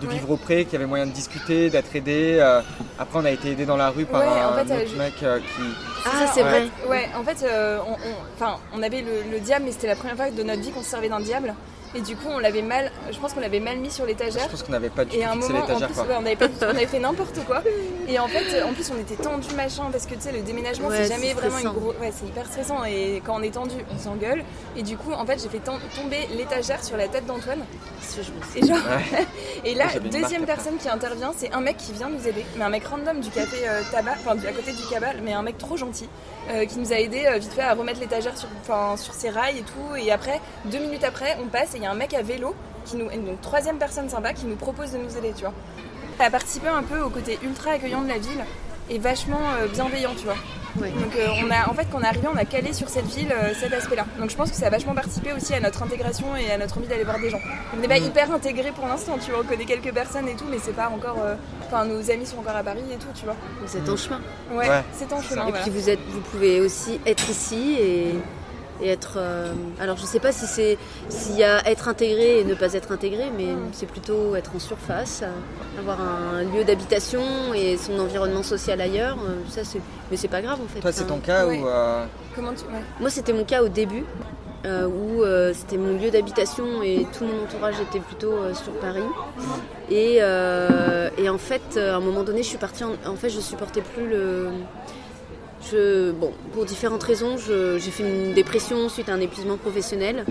de 0.02 0.08
Ouais. 0.08 0.14
vivre 0.14 0.32
au 0.32 0.38
Pré, 0.38 0.66
qu'il 0.66 0.74
y 0.74 0.76
avait 0.78 0.86
moyen 0.86 1.06
de 1.06 1.12
discuter, 1.12 1.70
d'être 1.70 1.96
aidé. 1.96 2.38
euh. 2.40 2.62
après, 3.00 3.20
on 3.20 3.26
a 3.26 3.32
été 3.32 3.52
aidé 3.52 3.66
dans 3.66 3.78
la 3.78 3.90
rue 3.90 4.06
par 4.06 4.22
Ouais, 4.22 4.28
en 4.28 4.54
un 4.54 4.66
fait, 4.66 4.74
euh, 4.74 4.82
autre 4.84 4.98
mec 4.98 5.14
euh, 5.24 5.40
qui. 5.40 5.64
ah 6.06 6.32
c'est 6.34 6.42
vrai 6.44 6.68
Ouais, 6.90 7.08
en 7.18 7.24
fait, 7.24 7.44
euh, 7.44 7.80
on, 7.88 8.46
on 8.78 8.84
avait 8.84 9.02
le, 9.02 9.32
le 9.32 9.40
diable, 9.40 9.66
mais 9.66 9.72
c'était 9.72 9.88
la 9.88 9.96
première 9.96 10.16
fois 10.16 10.30
de 10.32 10.44
notre 10.44 10.62
vie 10.62 10.72
qu'on 10.72 10.82
se 10.84 10.90
servait 10.90 11.10
d'un 11.10 11.20
diable. 11.22 11.54
Et 11.96 12.02
du 12.02 12.16
coup, 12.16 12.28
on 12.30 12.40
l'avait 12.40 12.62
mal, 12.64 12.92
je 13.12 13.18
pense 13.20 13.34
qu'on 13.34 13.40
l'avait 13.40 13.60
mal 13.60 13.78
mis 13.78 13.92
sur 13.92 14.04
Je 14.06 14.10
l'étagère. 14.10 14.48
pense 14.50 14.64
qu'on 14.64 14.72
n'avait 14.72 14.90
pas 14.90 15.06
du 15.06 15.16
Et 15.16 15.20
tout 15.20 15.26
à 15.26 15.30
un 15.30 15.34
fixé 15.34 15.54
moment, 15.54 15.66
en 15.66 15.68
l'étagère, 15.68 15.90
ouais, 16.08 16.16
on, 16.18 16.26
avait 16.26 16.36
pas 16.36 16.48
on 16.62 16.70
avait 16.70 16.88
fait 16.88 17.00
n'importe 17.00 17.40
quoi. 17.46 17.62
Et 18.08 18.18
en 18.20 18.28
fait, 18.28 18.64
en 18.64 18.74
plus, 18.74 18.92
on 18.96 19.00
était 19.00 19.16
tendu 19.22 19.54
machin 19.56 19.84
parce 19.92 20.06
que 20.08 20.16
tu 20.16 20.22
sais, 20.22 20.32
le 20.32 20.42
déménagement, 20.42 20.88
Ouais, 20.88 21.04
c'est 21.04 21.14
jamais 21.14 21.34
vraiment 21.34 21.60
une 21.60 21.70
grosse. 21.70 21.96
Ouais, 22.02 22.12
c'est 22.12 22.26
hyper 22.26 22.46
stressant. 22.48 22.84
Et 22.86 23.22
quand 23.26 23.36
on 23.40 23.44
est 23.44 23.54
tendu, 23.54 23.76
on 23.94 23.98
s'engueule. 24.00 24.44
Et 24.76 24.82
du 24.82 24.98
coup, 24.98 25.12
en 25.14 25.26
fait, 25.26 25.40
j'ai 25.42 25.50
fait 25.50 25.60
tom- 25.60 25.80
tomber 25.96 26.28
l'étagère 26.36 26.84
sur 26.84 26.98
la 26.98 27.08
tête 27.08 27.26
d'Antoine. 27.28 27.64
Je 28.02 28.60
Et 28.60 28.66
genre, 28.68 28.78
Ouais. 28.78 29.26
et 29.66 29.76
là, 29.76 29.86
deuxième 30.12 30.46
personne 30.46 30.78
qui 30.78 30.90
intervient, 30.90 31.32
c'est 31.38 31.52
un 31.54 31.62
mec 31.62 31.78
qui 31.78 31.92
vient 31.94 32.10
nous 32.10 32.28
aider, 32.28 32.44
mais 32.58 32.64
un 32.66 32.70
mec 32.70 32.86
random 32.86 33.20
du 33.20 33.30
café 33.30 33.58
euh, 33.68 33.82
tabac, 33.92 34.16
enfin 34.20 34.36
du- 34.36 34.46
à 34.48 34.52
côté 34.52 34.72
du 34.72 34.84
cabal, 34.90 35.20
mais 35.24 35.34
un 35.34 35.42
mec 35.42 35.58
trop 35.58 35.78
gentil, 35.78 36.10
euh, 36.52 36.66
qui 36.66 36.80
nous 36.80 36.92
a 36.92 36.98
aidé 36.98 37.26
euh, 37.26 37.38
vite 37.38 37.54
fait 37.54 37.62
à 37.62 37.74
remettre 37.74 38.00
l'étagère 38.02 38.38
sur, 38.38 38.50
enfin, 38.62 38.98
sur 38.98 39.14
ses 39.14 39.30
rails 39.30 39.60
et 39.60 39.62
tout. 39.64 39.96
Et 39.96 40.12
après, 40.12 40.42
deux 40.66 40.80
minutes 40.80 41.04
après, 41.04 41.38
on 41.44 41.48
passe 41.48 41.74
et 41.76 41.78
il 41.78 41.83
y 41.84 41.86
a 41.88 41.92
un 41.92 41.96
mec 41.96 42.14
à 42.14 42.22
vélo, 42.22 42.56
qui 42.86 42.96
nous, 42.98 43.06
donc 43.10 43.42
troisième 43.42 43.78
personne 43.78 44.10
sympa, 44.10 44.34
qui 44.34 44.46
nous 44.46 44.56
propose 44.56 44.92
de 44.92 44.98
nous 44.98 45.18
aider, 45.18 45.34
tu 45.36 45.42
vois. 45.44 45.54
Elle 46.20 46.26
a 46.28 46.32
participé 46.32 46.68
un 46.68 46.84
peu 46.84 47.00
au 47.02 47.10
côté 47.10 47.40
ultra 47.44 47.72
accueillant 47.72 48.02
de 48.02 48.08
la 48.10 48.18
ville 48.18 48.44
et 48.90 49.00
vachement 49.00 49.40
euh, 49.62 49.68
bienveillant, 49.68 50.12
tu 50.18 50.26
vois. 50.26 50.36
Donc 50.76 51.16
euh, 51.16 51.28
on 51.46 51.52
a, 51.52 51.70
en 51.70 51.74
fait, 51.76 51.86
quand 51.92 52.00
on 52.00 52.02
est 52.02 52.08
arrivé, 52.08 52.28
on 52.34 52.36
a 52.36 52.46
calé 52.46 52.74
sur 52.74 52.90
cette 52.90 53.06
ville 53.06 53.32
euh, 53.32 53.54
cet 53.60 53.72
aspect-là. 53.74 54.06
Donc 54.20 54.32
je 54.32 54.36
pense 54.36 54.50
que 54.50 54.56
ça 54.58 54.66
a 54.68 54.70
vachement 54.72 54.96
participé 54.96 55.32
aussi 55.32 55.54
à 55.54 55.60
notre 55.60 55.84
intégration 55.84 56.36
et 56.36 56.52
à 56.52 56.58
notre 56.58 56.78
envie 56.80 56.88
d'aller 56.88 57.04
voir 57.04 57.20
des 57.20 57.30
gens. 57.30 57.40
On 57.76 57.80
n'est 57.80 57.88
pas 57.88 58.00
Mm. 58.00 58.06
hyper 58.06 58.32
intégré 58.32 58.72
pour 58.72 58.88
l'instant, 58.88 59.18
tu 59.24 59.30
vois. 59.32 59.42
On 59.42 59.48
connaît 59.48 59.66
quelques 59.66 59.94
personnes 59.94 60.28
et 60.28 60.34
tout, 60.36 60.46
mais 60.50 60.58
c'est 60.62 60.76
pas 60.76 60.90
encore. 60.90 61.18
euh, 61.24 61.36
Enfin, 61.68 61.86
nos 61.86 62.10
amis 62.12 62.26
sont 62.26 62.38
encore 62.40 62.56
à 62.56 62.64
Paris 62.64 62.82
et 62.92 62.96
tout, 62.98 63.08
tu 63.16 63.26
vois. 63.26 63.36
êtes 63.66 63.90
en 63.90 63.98
chemin 63.98 64.20
Ouais, 64.52 64.68
Ouais, 64.68 64.82
c'est 64.94 65.12
en 65.14 65.22
c'est 65.22 65.30
chemin. 65.30 65.48
et 65.48 65.50
voilà. 65.52 65.64
puis 65.64 65.72
vous 65.72 65.90
êtes 65.90 66.00
vous 66.10 66.22
pouvez 66.22 66.60
aussi 66.62 67.00
être 67.06 67.30
ici 67.30 67.78
et, 67.80 68.16
et 68.82 68.90
être 68.90 69.14
euh, 69.18 69.54
alors 69.80 69.98
je 69.98 70.04
sais 70.06 70.20
pas 70.20 70.32
si 70.32 70.46
c'est 70.48 70.78
s'il 71.10 71.36
y 71.38 71.44
a 71.44 71.68
être 71.70 71.88
intégré 71.88 72.40
et 72.40 72.44
ne 72.44 72.54
pas 72.56 72.74
être 72.74 72.92
intégré 72.92 73.26
mais 73.38 73.46
Mm. 73.54 73.70
c'est 73.72 73.86
plutôt 73.86 74.36
être 74.36 74.52
en 74.56 74.60
surface 74.60 75.24
avoir 75.78 76.00
un 76.02 76.44
lieu 76.44 76.64
d'habitation 76.64 77.22
et 77.54 77.78
son 77.78 78.00
environnement 78.00 78.44
social 78.44 78.82
ailleurs 78.82 79.18
euh, 79.26 79.36
ça 79.50 79.64
c'est 79.64 79.80
mais 80.10 80.18
c'est 80.18 80.28
pas 80.28 80.42
grave 80.42 80.60
en 80.64 80.68
fait 80.68 80.80
Toi, 80.80 80.92
c'est 80.92 81.04
Enfin, 81.04 81.14
ton 81.16 81.20
cas 81.20 81.46
Ouais. 81.48 81.60
ou. 81.60 81.68
euh, 81.68 82.06
Comment 82.36 82.52
tu. 82.54 82.64
Ouais. 82.66 82.82
Moi, 83.00 83.10
c'était 83.12 83.34
mon 83.34 83.44
cas 83.44 83.62
au 83.64 83.68
début, 83.68 84.06
euh, 84.66 84.88
où 84.88 85.22
euh, 85.24 85.54
c'était 85.54 85.78
mon 85.78 85.98
lieu 86.00 86.10
d'habitation 86.10 86.82
et 86.82 87.06
tout 87.18 87.26
mon 87.26 87.44
entourage 87.44 87.76
était 87.80 88.00
plutôt 88.00 88.32
euh, 88.34 88.54
sur 88.56 88.72
Paris. 88.74 89.04
Et, 89.92 90.18
euh, 90.22 91.10
et 91.18 91.30
en 91.30 91.38
fait, 91.38 91.78
à 91.78 91.96
un 91.98 92.00
moment 92.00 92.24
donné, 92.24 92.42
je 92.44 92.48
suis 92.48 92.58
partie. 92.58 92.84
En, 92.84 92.94
en 93.06 93.16
fait, 93.16 93.30
je 93.30 93.40
supportais 93.40 93.82
plus 93.82 94.08
le. 94.08 94.50
Bon, 95.72 96.32
pour 96.54 96.66
différentes 96.66 97.04
raisons, 97.04 97.38
j'ai 97.38 97.92
fait 97.92 98.04
une 98.04 98.34
dépression 98.34 98.90
suite 98.90 99.10
à 99.10 99.14
un 99.14 99.22
épuisement 99.22 99.58
professionnel. 99.58 100.26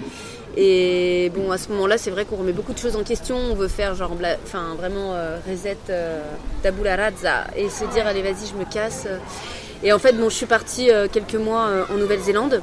Et 0.56 1.32
bon, 1.34 1.50
à 1.50 1.58
ce 1.58 1.70
moment-là, 1.70 1.96
c'est 1.96 2.11
vrai 2.11 2.25
qu'on 2.25 2.37
remet 2.37 2.52
beaucoup 2.52 2.75
de 2.75 2.79
choses 2.79 2.96
en 2.96 3.02
question. 3.02 3.37
On 3.37 3.55
veut 3.55 3.69
faire 3.69 3.94
genre, 3.94 4.12
enfin, 4.44 4.75
vraiment 4.76 5.14
euh, 5.14 5.38
reset, 5.49 5.79
euh, 5.88 6.20
tabula 6.62 6.96
rasa, 6.96 7.46
et 7.56 7.70
se 7.70 7.84
dire, 7.87 8.06
allez, 8.06 8.23
vas-y, 8.23 8.46
je 8.52 8.55
me 8.55 8.70
casse. 8.70 9.06
Et 9.82 9.93
en 9.93 9.99
fait, 9.99 10.12
bon, 10.12 10.29
je 10.29 10.34
suis 10.34 10.46
partie 10.46 10.90
euh, 10.90 11.08
quelques 11.11 11.34
mois 11.34 11.67
euh, 11.69 11.84
en 11.93 11.96
Nouvelle-Zélande. 11.96 12.61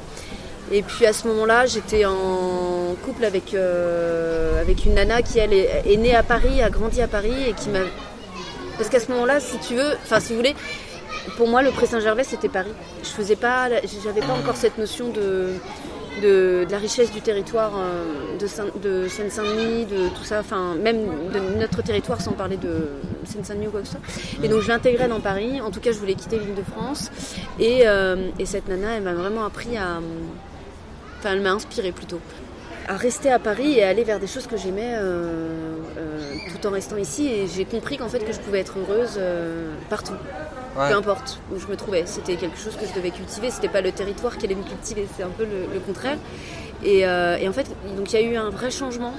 Et 0.72 0.82
puis 0.82 1.04
à 1.04 1.12
ce 1.12 1.26
moment-là, 1.26 1.66
j'étais 1.66 2.04
en 2.04 2.94
couple 3.04 3.24
avec, 3.24 3.54
avec 3.54 4.84
une 4.86 4.94
nana 4.94 5.20
qui, 5.20 5.40
elle, 5.40 5.52
est, 5.52 5.82
est 5.84 5.96
née 5.96 6.14
à 6.14 6.22
Paris, 6.22 6.62
a 6.62 6.70
grandi 6.70 7.02
à 7.02 7.08
Paris 7.08 7.34
et 7.48 7.54
qui 7.54 7.70
m'a. 7.70 7.80
Parce 8.78 8.88
qu'à 8.88 9.00
ce 9.00 9.10
moment-là, 9.10 9.40
si 9.40 9.58
tu 9.58 9.74
veux, 9.74 9.94
enfin, 10.04 10.20
si 10.20 10.28
vous 10.28 10.36
voulez, 10.36 10.54
pour 11.36 11.48
moi, 11.48 11.62
le 11.62 11.70
Pré-Saint-Gervais, 11.70 12.24
c'était 12.24 12.48
Paris. 12.48 12.72
Je 13.02 13.08
faisais 13.08 13.36
pas, 13.36 13.68
j'avais 14.02 14.20
pas 14.20 14.32
encore 14.32 14.56
cette 14.56 14.78
notion 14.78 15.08
de, 15.10 15.54
de, 16.22 16.66
la 16.70 16.78
richesse 16.78 17.10
du 17.12 17.20
territoire 17.20 17.72
euh, 17.76 18.38
de, 18.38 18.46
Saint- 18.46 18.66
de 18.82 19.06
Seine-Saint-Denis, 19.08 19.86
de 19.86 20.08
tout 20.08 20.24
ça, 20.24 20.40
enfin, 20.40 20.74
même 20.76 20.98
de 21.32 21.58
notre 21.58 21.82
territoire 21.82 22.20
sans 22.20 22.32
parler 22.32 22.56
de 22.56 22.88
Seine-Saint-Denis 23.24 23.68
ou 23.68 23.70
quoi 23.70 23.80
que 23.80 23.86
ce 23.86 23.92
soit. 23.92 24.00
Et 24.42 24.48
donc, 24.48 24.60
je 24.62 24.68
l'intégrais 24.68 25.08
dans 25.08 25.20
Paris. 25.20 25.60
En 25.60 25.70
tout 25.70 25.80
cas, 25.80 25.92
je 25.92 25.98
voulais 25.98 26.14
quitter 26.14 26.38
l'île 26.38 26.54
de 26.54 26.62
France. 26.62 27.10
Et, 27.58 27.82
euh, 27.86 28.28
et 28.38 28.46
cette 28.46 28.68
nana, 28.68 28.96
elle 28.96 29.02
m'a 29.02 29.14
vraiment 29.14 29.44
appris 29.44 29.76
à. 29.76 30.00
Enfin, 31.18 31.32
elle 31.34 31.42
m'a 31.42 31.52
inspiré 31.52 31.92
plutôt. 31.92 32.20
À 32.88 32.96
rester 32.96 33.30
à 33.30 33.38
Paris 33.38 33.74
et 33.78 33.84
à 33.84 33.88
aller 33.88 34.04
vers 34.04 34.18
des 34.18 34.26
choses 34.26 34.46
que 34.46 34.56
j'aimais 34.56 34.94
euh, 34.96 35.76
tout 36.50 36.66
en 36.66 36.70
restant 36.70 36.96
ici. 36.96 37.28
Et 37.28 37.46
j'ai 37.46 37.64
compris 37.66 37.98
qu'en 37.98 38.08
fait, 38.08 38.20
que 38.20 38.32
je 38.32 38.40
pouvais 38.40 38.60
être 38.60 38.74
heureuse 38.78 39.20
partout 39.90 40.14
ouais. 40.78 40.88
peu 40.90 40.94
importe 40.96 41.40
où 41.54 41.58
je 41.58 41.66
me 41.66 41.76
trouvais. 41.76 42.04
C'était 42.06 42.36
quelque 42.36 42.58
chose 42.58 42.76
que 42.76 42.86
je 42.86 42.92
devais 42.94 43.10
cultiver. 43.10 43.50
C'était 43.50 43.68
pas 43.68 43.80
le 43.80 43.92
territoire 43.92 44.36
qui 44.38 44.46
allait 44.46 44.54
me 44.54 44.62
cultiver, 44.64 45.06
c'est 45.16 45.22
un 45.22 45.28
peu 45.30 45.44
le, 45.44 45.72
le 45.72 45.80
contraire. 45.80 46.18
Et, 46.82 47.06
euh, 47.06 47.36
et 47.36 47.48
en 47.48 47.52
fait, 47.52 47.66
donc 47.96 48.12
il 48.12 48.20
y 48.20 48.22
a 48.24 48.26
eu 48.26 48.36
un 48.36 48.48
vrai 48.50 48.70
changement 48.70 49.12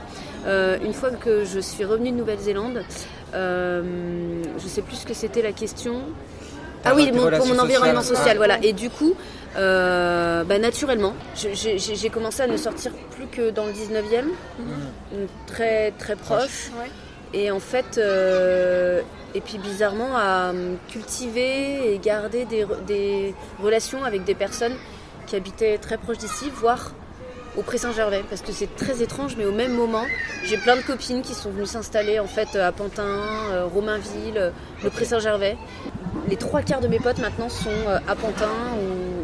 euh, 0.47 0.77
une 0.83 0.93
fois 0.93 1.11
que 1.11 1.45
je 1.45 1.59
suis 1.59 1.85
revenue 1.85 2.11
de 2.11 2.17
Nouvelle-Zélande. 2.17 2.83
Euh, 3.33 3.83
je 4.61 4.67
sais 4.67 4.81
plus 4.81 4.95
ce 4.97 5.05
que 5.05 5.13
c'était 5.13 5.41
la 5.41 5.51
question. 5.51 6.01
Ah 6.83 6.93
oui, 6.95 7.11
mon- 7.11 7.29
pour 7.29 7.45
mon 7.45 7.59
environnement 7.59 8.01
sociales. 8.01 8.17
social, 8.17 8.37
voilà. 8.37 8.57
Et 8.63 8.73
du 8.73 8.89
coup, 8.89 9.13
euh, 9.55 10.43
bah, 10.43 10.57
naturellement, 10.57 11.13
j'ai 11.35 12.09
commencé 12.09 12.41
à 12.41 12.47
ne 12.47 12.57
sortir 12.57 12.91
plus 13.15 13.27
que 13.27 13.51
dans 13.51 13.65
le 13.67 13.71
19e, 13.71 14.25
donc 15.11 15.29
très 15.45 15.91
très 15.91 16.15
proche. 16.15 16.71
Ouais. 16.79 16.89
Et 17.33 17.49
en 17.51 17.59
fait, 17.59 17.97
euh, 17.97 19.01
et 19.33 19.41
puis 19.41 19.57
bizarrement, 19.57 20.15
à 20.17 20.51
euh, 20.53 20.75
cultiver 20.89 21.93
et 21.93 21.97
garder 21.99 22.45
des, 22.45 22.63
re- 22.65 22.83
des 22.85 23.33
relations 23.63 24.03
avec 24.03 24.23
des 24.25 24.35
personnes 24.35 24.75
qui 25.27 25.35
habitaient 25.37 25.77
très 25.77 25.97
proche 25.97 26.17
d'ici, 26.17 26.51
voire 26.53 26.91
au 27.57 27.61
Pré-Saint-Gervais. 27.61 28.23
Parce 28.29 28.41
que 28.41 28.51
c'est 28.51 28.75
très 28.75 29.01
étrange, 29.01 29.35
mais 29.37 29.45
au 29.45 29.51
même 29.53 29.73
moment, 29.73 30.03
j'ai 30.43 30.57
plein 30.57 30.75
de 30.75 30.81
copines 30.81 31.21
qui 31.21 31.33
sont 31.33 31.51
venues 31.51 31.65
s'installer 31.65 32.19
en 32.19 32.27
fait 32.27 32.55
à 32.57 32.71
Pantin, 32.73 33.03
euh, 33.51 33.65
Romainville, 33.65 34.51
le 34.83 34.89
Pré-Saint-Gervais. 34.89 35.55
Les 36.29 36.35
trois 36.35 36.61
quarts 36.61 36.81
de 36.81 36.87
mes 36.87 36.99
potes 36.99 37.19
maintenant 37.19 37.47
sont 37.49 37.69
à 38.07 38.15
Pantin 38.15 38.49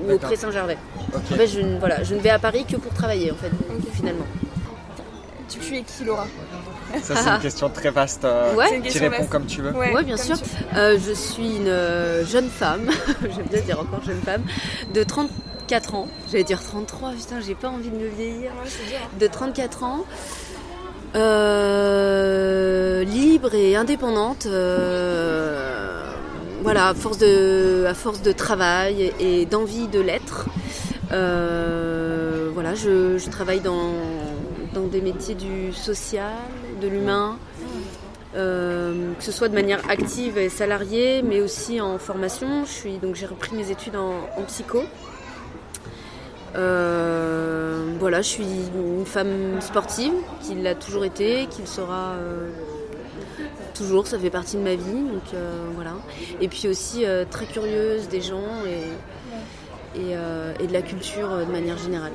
ou, 0.07 0.09
ou 0.11 0.15
au. 0.15 0.17
Pré-Saint-Gervais. 0.17 0.77
En 1.13 1.19
fait, 1.35 1.47
je, 1.47 1.59
ne- 1.59 1.77
voilà, 1.79 2.03
je 2.03 2.15
ne 2.15 2.19
vais 2.21 2.29
à 2.29 2.39
Paris 2.39 2.65
que 2.65 2.77
pour 2.77 2.93
travailler 2.93 3.31
en 3.31 3.35
fait, 3.35 3.51
finalement. 3.93 4.25
Tu, 5.49 5.59
tu 5.59 5.75
es 5.77 5.81
qui, 5.81 6.03
Laura 6.03 6.27
Ça, 7.01 7.15
c'est 7.15 7.29
une 7.29 7.39
question 7.41 7.69
très 7.69 7.89
vaste. 7.91 8.25
euh, 8.25 8.53
Ouais. 8.55 8.81
Tu 8.89 8.99
réponds 8.99 9.17
vaste. 9.19 9.29
comme 9.29 9.45
tu 9.45 9.61
veux. 9.61 9.71
Ouais, 9.71 10.03
bien 10.03 10.17
sûr. 10.17 10.35
Euh, 10.75 10.97
je 11.05 11.13
suis 11.13 11.57
une 11.57 11.67
euh, 11.67 12.25
jeune 12.25 12.49
femme, 12.49 12.89
j'aime 13.21 13.45
bien 13.49 13.61
dire 13.61 13.79
encore 13.79 14.03
jeune 14.03 14.21
femme, 14.21 14.43
de 14.93 15.03
34 15.03 15.95
ans. 15.95 16.07
J'allais 16.31 16.43
dire 16.43 16.61
33, 16.63 17.11
putain, 17.11 17.39
j'ai 17.45 17.55
pas 17.55 17.69
envie 17.69 17.89
de 17.89 17.95
me 17.97 18.07
vieillir. 18.07 18.51
Ouais. 18.63 18.69
De 19.19 19.27
34 19.27 19.83
ans, 19.83 20.05
euh, 21.67 23.03
libre 23.03 23.53
et 23.53 23.75
indépendante. 23.75 24.45
euh, 24.47 25.73
voilà, 26.63 26.87
à 26.89 26.93
force 26.93 27.17
de, 27.19 27.85
à 27.87 27.93
force 27.93 28.21
de 28.21 28.31
travail 28.33 29.13
et 29.19 29.45
d'envie 29.45 29.87
de 29.87 30.01
l'être. 30.01 30.47
Euh, 31.13 32.49
voilà, 32.53 32.75
je, 32.75 33.17
je 33.17 33.29
travaille 33.29 33.61
dans, 33.61 33.93
dans 34.77 34.87
des 34.87 35.01
métiers 35.01 35.35
du 35.35 35.73
social, 35.73 36.35
de 36.81 36.87
l'humain, 36.87 37.37
euh, 38.35 39.13
que 39.17 39.23
ce 39.23 39.31
soit 39.31 39.49
de 39.49 39.55
manière 39.55 39.79
active 39.89 40.37
et 40.37 40.49
salariée, 40.49 41.23
mais 41.23 41.41
aussi 41.41 41.81
en 41.81 41.97
formation. 41.97 42.65
Je 42.65 42.71
suis 42.71 42.97
donc 42.97 43.15
j'ai 43.15 43.25
repris 43.25 43.55
mes 43.55 43.71
études 43.71 43.95
en, 43.95 44.43
psycho. 44.47 44.83
Euh, 46.55 47.93
voilà, 47.99 48.21
je 48.21 48.27
suis 48.27 48.47
une 48.75 49.05
femme 49.05 49.59
sportive, 49.61 50.13
qui 50.41 50.53
l'a 50.55 50.75
toujours 50.75 51.05
été, 51.05 51.47
qui 51.47 51.61
le 51.61 51.67
sera 51.67 52.13
euh, 52.13 52.49
toujours, 53.73 54.05
ça 54.05 54.19
fait 54.19 54.29
partie 54.29 54.57
de 54.57 54.61
ma 54.61 54.75
vie, 54.75 55.01
donc 55.01 55.39
voilà. 55.75 55.93
Et 56.39 56.47
puis 56.47 56.67
aussi 56.67 57.05
très 57.31 57.45
curieuse 57.45 58.07
des 58.09 58.21
gens 58.21 58.63
et, 58.65 60.13
de 60.67 60.73
la 60.73 60.81
culture 60.83 61.29
de 61.39 61.51
manière 61.51 61.77
générale. 61.77 62.13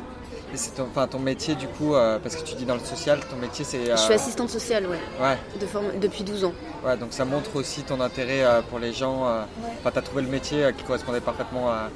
Et 0.52 0.56
c'est 0.58 0.72
ton, 0.72 0.82
enfin, 0.90 1.06
ton 1.06 1.18
métier 1.18 1.54
du 1.54 1.66
coup, 1.66 1.94
euh, 1.94 2.18
parce 2.22 2.36
que 2.36 2.42
tu 2.42 2.54
dis 2.54 2.64
dans 2.66 2.74
le 2.74 2.80
social, 2.80 3.20
ton 3.30 3.36
métier 3.36 3.64
c'est. 3.64 3.90
euh, 3.90 3.96
Je 3.96 4.02
suis 4.02 4.12
assistante 4.14 4.50
sociale, 4.50 4.86
ouais, 4.86 4.98
Ouais, 5.20 5.38
de 5.60 5.66
forme- 5.66 5.98
depuis 5.98 6.24
12 6.24 6.44
ans. 6.44 6.52
ouais, 6.84 6.96
donc 6.98 7.12
ça 7.12 7.24
montre 7.24 7.56
aussi 7.56 7.82
ton 7.82 8.00
intérêt 8.00 8.44
euh, 8.44 8.60
pour 8.68 8.78
les 8.78 8.92
gens. 8.92 9.26
euh, 9.26 9.42
Enfin, 9.80 9.90
t'as 9.94 10.02
trouvé 10.02 10.22
le 10.22 10.28
métier 10.28 10.64
euh, 10.64 10.72
qui 10.72 10.84
correspondait 10.84 11.20
parfaitement 11.20 11.70
à, 11.70 11.88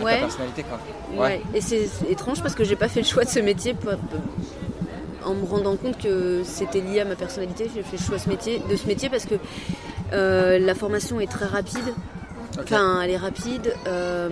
à 0.00 0.04
ta 0.04 0.16
personnalité 0.18 0.64
quoi. 0.64 0.78
ouais. 1.24 1.40
Et 1.54 1.60
c'est 1.62 1.88
étrange 2.10 2.42
parce 2.42 2.54
que 2.54 2.62
j'ai 2.64 2.76
pas 2.76 2.88
fait 2.88 3.00
le 3.00 3.06
choix 3.06 3.24
de 3.24 3.30
ce 3.30 3.40
métier 3.40 3.72
pour- 3.74 3.92
en 5.24 5.34
me 5.34 5.44
rendant 5.46 5.76
compte 5.76 5.98
que 5.98 6.42
c'était 6.44 6.80
lié 6.80 7.00
à 7.00 7.04
ma 7.04 7.14
personnalité. 7.14 7.70
J'ai 7.74 7.82
fait 7.82 7.96
le 7.96 8.02
choix 8.02 8.16
de 8.18 8.22
ce 8.22 8.28
métier, 8.28 8.60
de 8.68 8.76
ce 8.76 8.86
métier 8.86 9.08
parce 9.08 9.24
que 9.24 9.36
euh, 10.12 10.58
la 10.58 10.74
formation 10.74 11.20
est 11.20 11.30
très 11.30 11.46
rapide. 11.46 11.94
Enfin, 12.60 13.00
elle 13.02 13.10
est 13.12 13.16
rapide. 13.16 13.72
euh, 13.86 14.28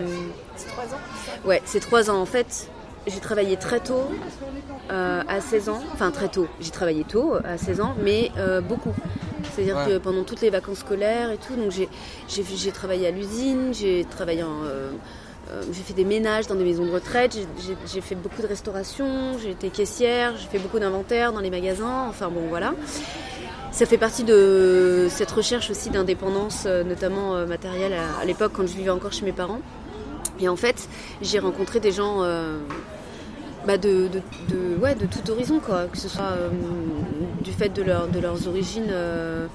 C'est 0.56 0.66
trois 0.66 0.84
ans 0.84 0.98
Ouais, 1.46 1.62
c'est 1.64 1.80
trois 1.80 2.10
ans. 2.10 2.20
En 2.20 2.26
fait, 2.26 2.68
j'ai 3.06 3.20
travaillé 3.20 3.56
très 3.56 3.80
tôt, 3.80 4.10
euh, 4.90 5.22
à 5.26 5.40
16 5.40 5.68
ans. 5.68 5.80
Enfin, 5.92 6.10
très 6.10 6.28
tôt. 6.28 6.46
J'ai 6.60 6.70
travaillé 6.70 7.04
tôt, 7.04 7.34
à 7.44 7.56
16 7.58 7.80
ans, 7.80 7.94
mais 8.02 8.30
euh, 8.38 8.60
beaucoup. 8.60 8.92
C'est-à-dire 9.54 9.76
Ouais. 9.76 9.86
que 9.86 9.98
pendant 9.98 10.22
toutes 10.24 10.40
les 10.42 10.50
vacances 10.50 10.78
scolaires 10.78 11.30
et 11.30 11.38
tout, 11.38 11.54
donc 11.56 11.70
j'ai, 11.70 12.72
travaillé 12.72 13.06
à 13.06 13.10
l'usine, 13.10 13.72
j'ai 13.72 14.04
travaillé 14.08 14.42
en. 14.42 14.64
euh, 14.64 14.90
j'ai 15.72 15.82
fait 15.82 15.94
des 15.94 16.04
ménages 16.04 16.46
dans 16.46 16.54
des 16.54 16.62
maisons 16.62 16.84
de 16.84 16.92
retraite, 16.92 17.36
j'ai, 17.92 18.00
fait 18.00 18.14
beaucoup 18.14 18.40
de 18.40 18.46
restauration, 18.46 19.36
j'ai 19.42 19.50
été 19.50 19.68
caissière, 19.70 20.36
j'ai 20.36 20.46
fait 20.46 20.60
beaucoup 20.60 20.78
d'inventaire 20.78 21.32
dans 21.32 21.40
les 21.40 21.50
magasins, 21.50 22.06
enfin 22.08 22.28
bon 22.28 22.42
voilà. 22.48 22.72
Ça 23.72 23.84
fait 23.84 23.98
partie 23.98 24.22
de 24.22 25.08
cette 25.10 25.30
recherche 25.32 25.68
aussi 25.70 25.90
d'indépendance, 25.90 26.66
notamment 26.66 27.44
matérielle 27.46 27.94
à, 27.94 28.20
à 28.20 28.24
l'époque 28.24 28.52
quand 28.54 28.66
je 28.68 28.76
vivais 28.76 28.90
encore 28.90 29.12
chez 29.12 29.24
mes 29.24 29.32
parents. 29.32 29.60
Et 30.40 30.48
en 30.48 30.56
fait, 30.56 30.88
j'ai 31.22 31.38
rencontré 31.38 31.80
des 31.80 31.92
gens 31.92 32.22
euh, 32.22 32.58
bah, 33.66 33.76
de, 33.76 34.08
ouais, 34.80 34.94
de 34.94 35.06
tout 35.06 35.30
horizon, 35.30 35.60
quoi. 35.64 35.84
Que 35.92 35.98
ce 35.98 36.08
soit 36.08 36.22
euh, 36.32 36.48
du 37.42 37.52
fait 37.52 37.68
de, 37.70 37.82
leur, 37.82 38.08
de 38.08 38.18
leurs 38.20 38.48
origines 38.48 38.90
euh, 38.90 39.46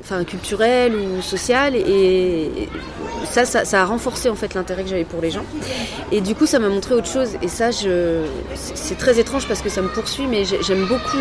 enfin, 0.00 0.24
culturelles 0.24 0.94
ou 0.94 1.20
sociales. 1.22 1.74
Et 1.76 2.68
ça, 3.24 3.44
ça, 3.44 3.82
a 3.82 3.84
renforcé 3.84 4.28
en 4.30 4.34
fait 4.34 4.54
l'intérêt 4.54 4.82
que 4.84 4.88
j'avais 4.88 5.04
pour 5.04 5.20
les 5.20 5.30
gens. 5.30 5.44
Et 6.12 6.20
du 6.20 6.34
coup, 6.34 6.46
ça 6.46 6.58
m'a 6.58 6.68
montré 6.68 6.94
autre 6.94 7.08
chose. 7.08 7.30
Et 7.42 7.48
ça, 7.48 7.70
je, 7.70 8.22
c'est 8.54 8.96
très 8.98 9.18
étrange 9.18 9.46
parce 9.48 9.60
que 9.60 9.68
ça 9.68 9.82
me 9.82 9.88
poursuit, 9.88 10.26
mais 10.26 10.44
j'ai- 10.44 10.62
j'aime 10.62 10.86
beaucoup 10.86 11.18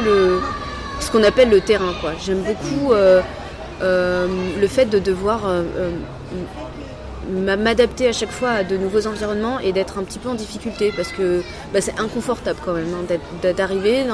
ce 1.00 1.12
qu'on 1.12 1.24
appelle 1.24 1.50
le 1.50 1.62
terrain. 1.62 1.94
J'aime 2.26 2.42
beaucoup 2.44 2.94
le 3.82 4.68
fait 4.68 4.86
de 4.86 5.00
devoir 5.00 5.48
euh, 5.48 5.64
euh, 5.78 5.92
m'adapter 7.30 8.08
à 8.08 8.14
chaque 8.14 8.32
fois 8.32 8.50
à 8.50 8.64
de 8.64 8.78
nouveaux 8.78 9.08
environnements 9.08 9.60
et 9.60 9.72
d'être 9.72 9.98
un 9.98 10.04
petit 10.04 10.20
peu 10.20 10.30
en 10.30 10.36
difficulté 10.36 10.94
parce 10.96 11.12
que 11.12 11.42
bah, 11.74 11.82
c'est 11.82 12.00
inconfortable 12.00 12.60
quand 12.64 12.74
même 12.74 12.94
hein, 12.94 13.52
d'arriver 13.54 14.06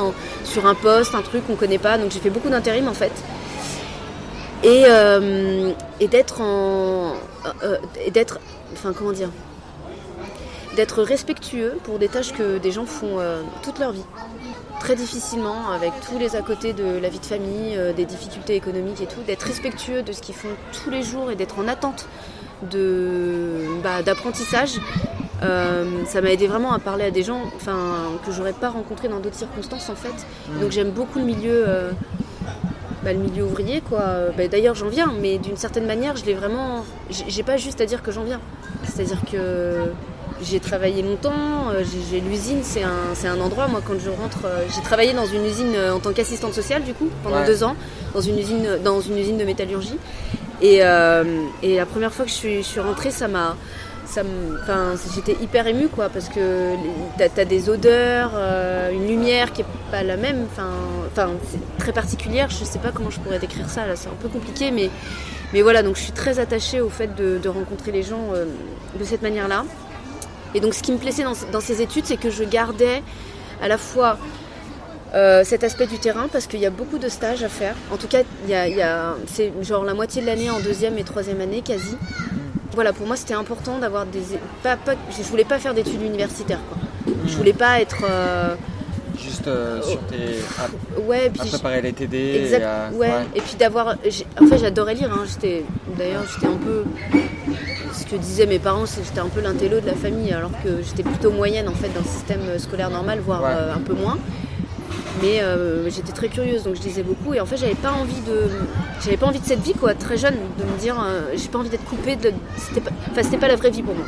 sur 0.43 0.65
un 0.65 0.75
poste, 0.75 1.13
un 1.15 1.21
truc 1.21 1.45
qu'on 1.45 1.55
connaît 1.55 1.77
pas. 1.77 1.97
Donc 1.97 2.11
j'ai 2.11 2.19
fait 2.19 2.29
beaucoup 2.29 2.49
d'intérim 2.49 2.87
en 2.87 2.93
fait. 2.93 3.11
Et, 4.63 4.83
euh, 4.85 5.71
et 5.99 6.07
d'être 6.07 6.41
en. 6.41 7.13
euh, 7.63 7.77
et 8.05 8.11
d'être. 8.11 8.39
Enfin, 8.73 8.93
comment 8.93 9.11
dire 9.11 9.29
D'être 10.75 11.03
respectueux 11.03 11.79
pour 11.83 11.99
des 11.99 12.07
tâches 12.07 12.31
que 12.31 12.57
des 12.59 12.71
gens 12.71 12.85
font 12.85 13.19
euh, 13.19 13.41
toute 13.63 13.79
leur 13.79 13.91
vie. 13.91 14.05
Très 14.81 14.95
difficilement, 14.95 15.69
avec 15.69 15.91
tous 16.09 16.17
les 16.17 16.35
à 16.35 16.41
côté 16.41 16.73
de 16.73 16.97
la 16.99 17.09
vie 17.09 17.19
de 17.19 17.25
famille, 17.25 17.77
euh, 17.77 17.93
des 17.93 18.03
difficultés 18.05 18.55
économiques 18.55 18.99
et 18.99 19.05
tout. 19.05 19.21
D'être 19.27 19.43
respectueux 19.43 20.01
de 20.01 20.11
ce 20.11 20.23
qu'ils 20.23 20.33
font 20.33 20.49
tous 20.73 20.89
les 20.89 21.03
jours 21.03 21.29
et 21.29 21.35
d'être 21.35 21.59
en 21.59 21.67
attente 21.67 22.07
de 22.71 23.67
bah, 23.83 24.01
d'apprentissage. 24.01 24.79
Euh, 25.43 25.85
ça 26.07 26.21
m'a 26.21 26.31
aidé 26.31 26.47
vraiment 26.47 26.73
à 26.73 26.79
parler 26.79 27.03
à 27.03 27.11
des 27.11 27.21
gens 27.21 27.41
enfin, 27.57 27.77
que 28.25 28.31
j'aurais 28.31 28.53
pas 28.53 28.69
rencontrés 28.69 29.07
dans 29.07 29.19
d'autres 29.19 29.35
circonstances 29.35 29.87
en 29.89 29.95
fait. 29.95 30.25
Donc 30.59 30.71
j'aime 30.71 30.89
beaucoup 30.89 31.19
le 31.19 31.25
milieu, 31.25 31.63
euh, 31.67 31.91
bah, 33.03 33.13
le 33.13 33.19
milieu 33.19 33.43
ouvrier 33.43 33.81
quoi. 33.81 34.01
Bah, 34.35 34.47
D'ailleurs 34.47 34.73
j'en 34.73 34.89
viens, 34.89 35.13
mais 35.21 35.37
d'une 35.37 35.57
certaine 35.57 35.85
manière 35.85 36.15
je 36.15 36.25
l'ai 36.25 36.33
vraiment. 36.33 36.85
J'ai 37.11 37.43
pas 37.43 37.57
juste 37.57 37.81
à 37.81 37.85
dire 37.85 38.01
que 38.01 38.11
j'en 38.11 38.23
viens. 38.23 38.41
C'est-à-dire 38.83 39.21
que 39.31 39.91
j'ai 40.43 40.59
travaillé 40.59 41.01
longtemps, 41.01 41.69
euh, 41.73 41.83
j'ai 42.09 42.19
l'usine 42.19 42.59
c'est 42.63 42.83
un, 42.83 43.13
c'est 43.13 43.27
un 43.27 43.39
endroit, 43.39 43.67
moi 43.67 43.81
quand 43.85 43.99
je 43.99 44.09
rentre, 44.09 44.39
euh, 44.45 44.65
j'ai 44.75 44.81
travaillé 44.81 45.13
dans 45.13 45.25
une 45.25 45.45
usine 45.45 45.73
euh, 45.75 45.93
en 45.93 45.99
tant 45.99 46.11
qu'assistante 46.13 46.53
sociale 46.53 46.83
du 46.83 46.93
coup 46.93 47.09
pendant 47.23 47.37
Ouais. 47.37 47.45
deux 47.47 47.63
ans, 47.63 47.75
dans 48.13 48.21
une 48.21 48.37
usine, 48.39 48.67
dans 48.83 49.01
une 49.01 49.17
usine 49.17 49.37
de 49.37 49.43
métallurgie. 49.45 49.97
Et, 50.61 50.79
euh, 50.83 51.23
et 51.63 51.77
la 51.77 51.85
première 51.87 52.13
fois 52.13 52.25
que 52.25 52.31
je 52.31 52.35
suis, 52.35 52.57
je 52.57 52.67
suis 52.67 52.79
rentrée, 52.79 53.11
ça 53.11 53.27
m'a. 53.27 53.55
Ça 54.05 54.23
me- 54.23 54.59
enfin, 54.61 54.93
j'étais 55.15 55.37
hyper 55.41 55.67
émue 55.67 55.87
quoi 55.87 56.09
parce 56.09 56.27
que 56.27 56.73
t'as 57.17 57.41
as 57.41 57.45
des 57.45 57.69
odeurs, 57.69 58.31
euh, 58.35 58.91
une 58.91 59.07
lumière 59.07 59.53
qui 59.53 59.61
est 59.61 59.65
pas 59.89 60.03
la 60.03 60.17
même, 60.17 60.47
enfin, 60.51 61.29
très 61.77 61.93
particulière. 61.93 62.49
Je 62.49 62.65
sais 62.65 62.79
pas 62.79 62.91
comment 62.91 63.09
je 63.09 63.19
pourrais 63.21 63.39
décrire 63.39 63.69
ça 63.69 63.87
là, 63.87 63.95
c'est 63.95 64.09
un 64.09 64.17
peu 64.21 64.27
compliqué, 64.27 64.69
mais 64.71 64.89
mais 65.53 65.61
voilà 65.61 65.81
donc 65.81 65.95
je 65.95 66.01
suis 66.01 66.11
très 66.11 66.39
attachée 66.39 66.81
au 66.81 66.89
fait 66.89 67.15
de, 67.15 67.37
de 67.37 67.47
rencontrer 67.49 67.91
les 67.93 68.03
gens 68.03 68.33
euh, 68.35 68.45
de 68.99 69.03
cette 69.05 69.21
manière-là. 69.21 69.63
Et 70.55 70.59
donc 70.59 70.73
ce 70.73 70.81
qui 70.83 70.91
me 70.91 70.97
plaisait 70.97 71.23
dans, 71.23 71.33
dans 71.51 71.61
ces 71.61 71.81
études, 71.81 72.05
c'est 72.05 72.17
que 72.17 72.29
je 72.29 72.43
gardais 72.43 73.01
à 73.61 73.67
la 73.67 73.77
fois 73.77 74.17
euh, 75.13 75.43
cet 75.43 75.63
aspect 75.63 75.87
du 75.87 75.97
terrain 75.99 76.27
parce 76.31 76.47
qu'il 76.47 76.59
y 76.59 76.65
a 76.65 76.69
beaucoup 76.69 76.97
de 76.97 77.09
stages 77.09 77.43
à 77.43 77.49
faire. 77.49 77.75
En 77.91 77.97
tout 77.97 78.07
cas, 78.07 78.19
y 78.47 78.53
a, 78.53 78.67
il 78.67 78.75
y 78.77 78.81
a- 78.81 79.15
c'est 79.27 79.51
genre 79.61 79.83
la 79.83 79.93
moitié 79.93 80.21
de 80.21 80.27
l'année 80.27 80.49
en 80.49 80.59
deuxième 80.59 80.97
et 80.97 81.03
troisième 81.03 81.41
année 81.41 81.61
quasi. 81.61 81.95
Voilà, 82.73 82.93
pour 82.93 83.05
moi 83.07 83.17
c'était 83.17 83.33
important 83.33 83.77
d'avoir 83.79 84.05
des... 84.05 84.21
Pas, 84.63 84.77
pas, 84.77 84.93
je 85.17 85.21
voulais 85.23 85.43
pas 85.43 85.59
faire 85.59 85.73
d'études 85.73 86.01
universitaires. 86.01 86.61
Quoi. 86.69 87.13
Je 87.27 87.35
voulais 87.35 87.51
pas 87.53 87.81
être... 87.81 88.03
euh, 88.09 88.55
Juste 89.21 89.47
euh, 89.47 89.81
sur 89.81 89.99
tes. 90.07 90.39
à, 90.57 91.01
ouais, 91.01 91.29
puis 91.29 91.49
préparer 91.49 91.81
les 91.81 91.91
TD. 91.93 92.35
Exact, 92.43 92.61
et 92.61 92.63
à- 92.63 92.89
ouais. 92.93 93.11
Et 93.35 93.41
puis 93.41 93.55
d'avoir. 93.59 93.89
En 94.41 94.45
fait, 94.47 94.57
j'adorais 94.57 94.95
lire. 94.95 95.11
hein. 95.13 95.25
J'étais, 95.27 95.63
d'ailleurs, 95.97 96.23
j'étais 96.33 96.47
un 96.47 96.55
peu. 96.57 96.85
Ce 97.93 98.05
que 98.05 98.15
disaient 98.15 98.45
mes 98.45 98.59
parents, 98.59 98.85
c'est 98.85 99.01
que 99.01 99.07
j'étais 99.07 99.19
un 99.19 99.27
peu 99.27 99.41
l'intello 99.41 99.79
de 99.79 99.85
la 99.85 99.95
famille, 99.95 100.31
alors 100.31 100.51
que 100.63 100.81
j'étais 100.81 101.03
plutôt 101.03 101.31
moyenne 101.31 101.67
en 101.67 101.73
fait 101.73 101.89
dans 101.89 101.99
le 102.01 102.05
système 102.07 102.39
scolaire 102.57 102.89
normal, 102.89 103.19
voire 103.19 103.41
Ouais. 103.43 103.49
euh, 103.51 103.73
un 103.75 103.79
peu 103.79 103.93
moins. 103.93 104.17
Mais 105.21 105.41
euh, 105.41 105.89
j'étais 105.89 106.13
très 106.13 106.29
curieuse, 106.29 106.63
donc 106.63 106.75
je 106.75 106.81
lisais 106.81 107.03
beaucoup. 107.03 107.33
Et 107.33 107.41
en 107.41 107.45
fait, 107.45 107.57
j'avais 107.57 107.75
pas 107.75 107.91
envie 107.91 108.21
de, 108.21 108.49
j'avais 109.03 109.17
pas 109.17 109.27
envie 109.27 109.39
de 109.39 109.45
cette 109.45 109.61
vie, 109.61 109.73
quoi, 109.73 109.93
très 109.93 110.17
jeune, 110.17 110.35
de 110.57 110.63
me 110.63 110.77
dire, 110.79 110.95
euh, 111.03 111.33
j'ai 111.35 111.47
pas 111.49 111.59
envie 111.59 111.69
d'être 111.69 111.83
coupée. 111.85 112.15
De... 112.15 112.31
C'était 112.57 112.81
pas... 112.81 112.91
Enfin, 113.11 113.23
c'était 113.23 113.37
pas 113.37 113.47
la 113.49 113.55
vraie 113.57 113.69
vie 113.71 113.83
pour 113.83 113.93
moi. 113.93 114.05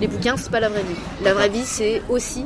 Les 0.00 0.06
bouquins, 0.06 0.36
c'est 0.36 0.50
pas 0.50 0.60
la 0.60 0.68
vraie 0.68 0.82
vie. 0.82 0.94
La 1.24 1.34
vraie 1.34 1.48
vie, 1.48 1.64
c'est 1.64 2.02
aussi 2.08 2.44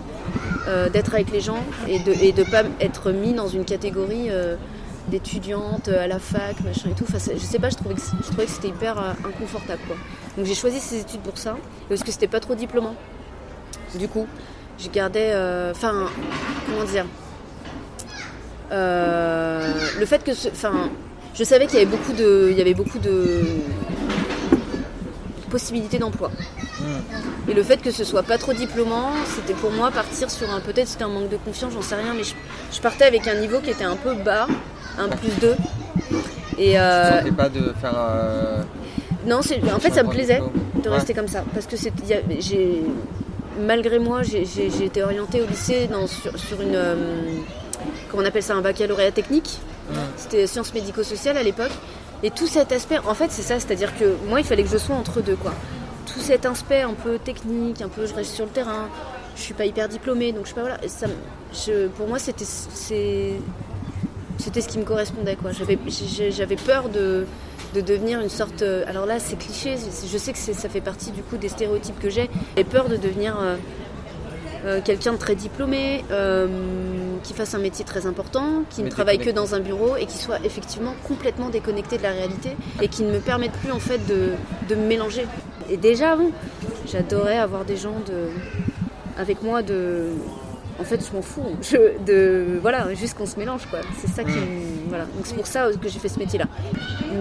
d'être 0.93 1.13
avec 1.13 1.33
les 1.33 1.41
gens 1.41 1.59
et 1.89 1.99
de 1.99 2.13
et 2.23 2.31
de 2.33 2.45
pas 2.45 2.63
être 2.81 3.11
mis 3.11 3.33
dans 3.35 3.49
une 3.49 3.65
catégorie 3.65 4.29
d'étudiante 5.09 5.89
à 5.89 6.07
la 6.07 6.19
fac, 6.19 6.61
machin 6.65 6.91
et 6.91 6.95
tout. 6.95 7.05
Enfin, 7.09 7.19
je 7.35 7.39
sais 7.39 7.59
pas, 7.59 7.71
je 7.71 7.77
trouvais 7.77 7.95
que, 7.95 8.01
je 8.01 8.27
trouvais 8.29 8.45
que 8.47 8.51
c'était 8.51 8.69
hyper 8.69 8.99
euh, 8.99 9.13
inconfortable, 9.27 9.81
quoi. 9.87 9.97
Donc 10.37 10.47
j'ai 10.47 10.55
choisi 10.55 10.79
ces 10.81 11.01
études 11.01 11.21
pour 11.21 11.37
ça, 11.39 11.57
et 11.87 11.89
parce 11.89 12.03
que 12.03 12.11
c'était 12.13 12.29
pas 12.29 12.41
trop 12.41 12.55
diplômant. 12.55 12.95
Du 13.99 14.09
coup, 14.09 14.27
je 14.79 14.89
gardais, 14.89 15.31
euh, 15.33 15.73
enfin, 15.73 16.07
comment 16.67 16.85
dire, 16.85 17.07
Euh, 18.71 19.75
le 19.99 20.07
fait 20.07 20.25
que, 20.25 20.33
ce- 20.33 20.49
enfin, 20.49 20.89
je 21.35 21.45
savais 21.45 21.67
qu'il 21.67 21.79
y 21.79 21.83
avait 21.83 21.91
beaucoup 21.91 22.13
de, 22.15 22.49
il 22.51 22.57
y 22.57 22.61
avait 22.63 22.73
beaucoup 22.73 22.99
de 22.99 23.43
possibilités 25.51 25.99
d'emploi. 25.99 26.31
Et 27.49 27.53
le 27.53 27.63
fait 27.63 27.83
que 27.83 27.91
ce 27.91 28.03
soit 28.05 28.23
pas 28.23 28.39
trop 28.39 28.55
diplômant, 28.55 29.11
c'était 29.37 29.53
pour 29.53 29.71
moi 29.73 29.91
partir 29.91 30.31
sur 30.31 30.51
un 30.51 30.61
peut-être 30.61 30.89
c'était 30.89 31.05
un 31.05 31.09
manque 31.09 31.29
de 31.29 31.37
confiance, 31.37 31.75
j'en 31.75 31.83
sais 31.83 31.97
rien, 31.97 32.15
mais 32.15 32.25
je, 32.25 32.33
je 32.73 32.81
partais 32.81 33.05
avec 33.05 33.29
un 33.29 33.35
niveau 33.35 33.61
qui 33.61 33.69
était 33.71 33.85
un 33.85 33.97
peu 33.97 34.15
bas, 34.15 34.47
un 34.99 35.09
plus 35.09 35.31
2. 35.41 35.55
Et 36.59 36.79
euh, 36.79 37.23
pas 37.37 37.49
de 37.49 37.73
faire. 37.81 37.95
euh, 37.97 38.63
non, 39.27 39.41
c'est- 39.43 39.61
en 39.73 39.79
fait 39.79 39.93
ça 39.93 40.03
me 40.03 40.11
plaisait 40.11 40.43
de 40.83 40.89
Ouais. 40.89 40.97
rester 40.97 41.15
comme 41.15 41.29
ça 41.29 41.45
parce 41.55 41.67
que 41.67 41.77
c'est- 41.77 41.93
j'ai 42.41 42.83
malgré 43.61 43.99
moi 43.99 44.23
j'ai 44.23 44.43
été 44.85 45.03
orientée 45.03 45.41
au 45.43 45.47
lycée 45.47 45.87
dans, 45.87 46.07
sur, 46.07 46.37
sur 46.39 46.61
une 46.61 46.75
euh, 46.75 46.95
comment 48.11 48.23
on 48.23 48.27
appelle 48.27 48.43
ça 48.43 48.55
un 48.55 48.61
baccalauréat 48.63 49.13
technique 49.13 49.59
c'était 50.17 50.47
sciences 50.47 50.73
médico-sociales 50.75 51.37
à 51.37 51.43
l'époque 51.43 51.71
et 52.23 52.31
tout 52.31 52.47
cet 52.47 52.73
aspect 52.73 52.99
en 52.99 53.15
fait 53.15 53.31
c'est 53.31 53.43
ça 53.43 53.61
c'est 53.61 53.71
à 53.71 53.75
dire 53.75 53.93
que 53.99 54.17
moi 54.29 54.41
il 54.41 54.47
fallait 54.47 54.63
que 54.65 54.71
je 54.71 54.79
sois 54.79 54.97
entre 54.97 55.21
deux 55.21 55.37
quoi 55.37 55.53
tout 56.07 56.21
cet 56.21 56.47
aspect 56.47 56.81
un 56.83 56.95
peu 56.95 57.19
technique 57.19 57.83
un 57.83 57.89
peu 57.89 58.07
je 58.07 58.15
reste 58.15 58.33
sur 58.35 58.45
le 58.47 58.51
terrain 58.51 58.89
je 59.37 59.43
suis 59.43 59.55
pas 59.55 59.67
hyper 59.67 59.89
diplômée 59.89 60.33
donc 60.33 60.45
je 60.45 60.49
sais 60.51 60.55
pas 60.55 60.63
voilà 60.63 60.79
ça 60.89 61.07
je, 61.53 61.89
pour 61.89 62.09
moi 62.09 62.19
c'était 62.19 62.45
c'est- 62.47 63.35
c'était 64.43 64.61
ce 64.61 64.69
qui 64.69 64.79
me 64.79 64.85
correspondait 64.85 65.37
quoi 65.37 65.51
j'avais 65.53 66.57
peur 66.57 66.89
de 66.89 67.27
de 67.75 67.81
devenir 67.81 68.21
une 68.21 68.29
sorte. 68.29 68.61
euh, 68.63 68.85
Alors 68.87 69.07
là, 69.07 69.19
c'est 69.19 69.37
cliché. 69.39 69.77
Je 69.79 70.19
sais 70.19 70.33
que 70.35 70.39
ça 70.39 70.69
fait 70.69 70.83
partie 70.83 71.11
du 71.11 71.23
coup 71.23 71.39
des 71.39 71.49
stéréotypes 71.49 71.99
que 71.99 72.11
j'ai. 72.11 72.29
J'ai 72.57 72.65
peur 72.65 72.89
de 72.89 72.97
devenir 72.97 73.35
euh, 73.41 73.57
euh, 74.67 74.81
quelqu'un 74.85 75.13
de 75.15 75.17
très 75.17 75.35
diplômé, 75.35 76.05
euh, 76.11 76.49
qui 77.23 77.33
fasse 77.33 77.55
un 77.55 77.59
métier 77.59 77.85
très 77.85 78.07
important, 78.07 78.65
qui 78.69 78.83
ne 78.83 78.91
travaille 78.91 79.19
que 79.19 79.31
dans 79.31 79.55
un 79.55 79.61
bureau 79.61 79.97
et 79.97 80.05
qui 80.05 80.19
soit 80.19 80.39
effectivement 80.45 80.95
complètement 81.09 81.49
déconnecté 81.49 81.97
de 81.97 82.03
la 82.03 82.11
réalité 82.11 82.51
et 82.83 82.89
qui 82.89 83.05
ne 83.05 83.13
me 83.13 83.21
permette 83.21 83.53
plus 83.53 83.73
en 83.73 83.81
fait 83.81 84.07
de, 84.07 84.33
de 84.69 84.75
me 84.75 84.87
mélanger. 84.87 85.27
Et 85.71 85.79
déjà 85.79 86.13
avant, 86.13 86.31
j'adorais 86.87 87.39
avoir 87.39 87.65
des 87.65 87.79
gens 87.79 88.01
de, 88.07 88.29
avec 89.17 89.43
moi 89.43 89.63
de. 89.63 90.11
En 90.83 90.85
fait, 90.85 91.01
je 91.09 91.17
m'en 91.17 91.23
fous. 91.23 91.43
Je, 91.63 91.77
de, 92.05 92.59
voilà, 92.61 92.93
juste 92.95 93.17
qu'on 93.17 93.25
se 93.27 93.39
mélange, 93.39 93.67
quoi. 93.71 93.79
C'est 94.01 94.09
ça 94.09 94.25
qui. 94.25 94.31
me- 94.33 94.89
Voilà. 94.89 95.05
Donc 95.05 95.25
c'est 95.25 95.37
pour 95.37 95.47
ça 95.47 95.69
que 95.81 95.89
j'ai 95.89 95.99
fait 95.99 96.09
ce 96.09 96.19
métier-là. 96.19 96.47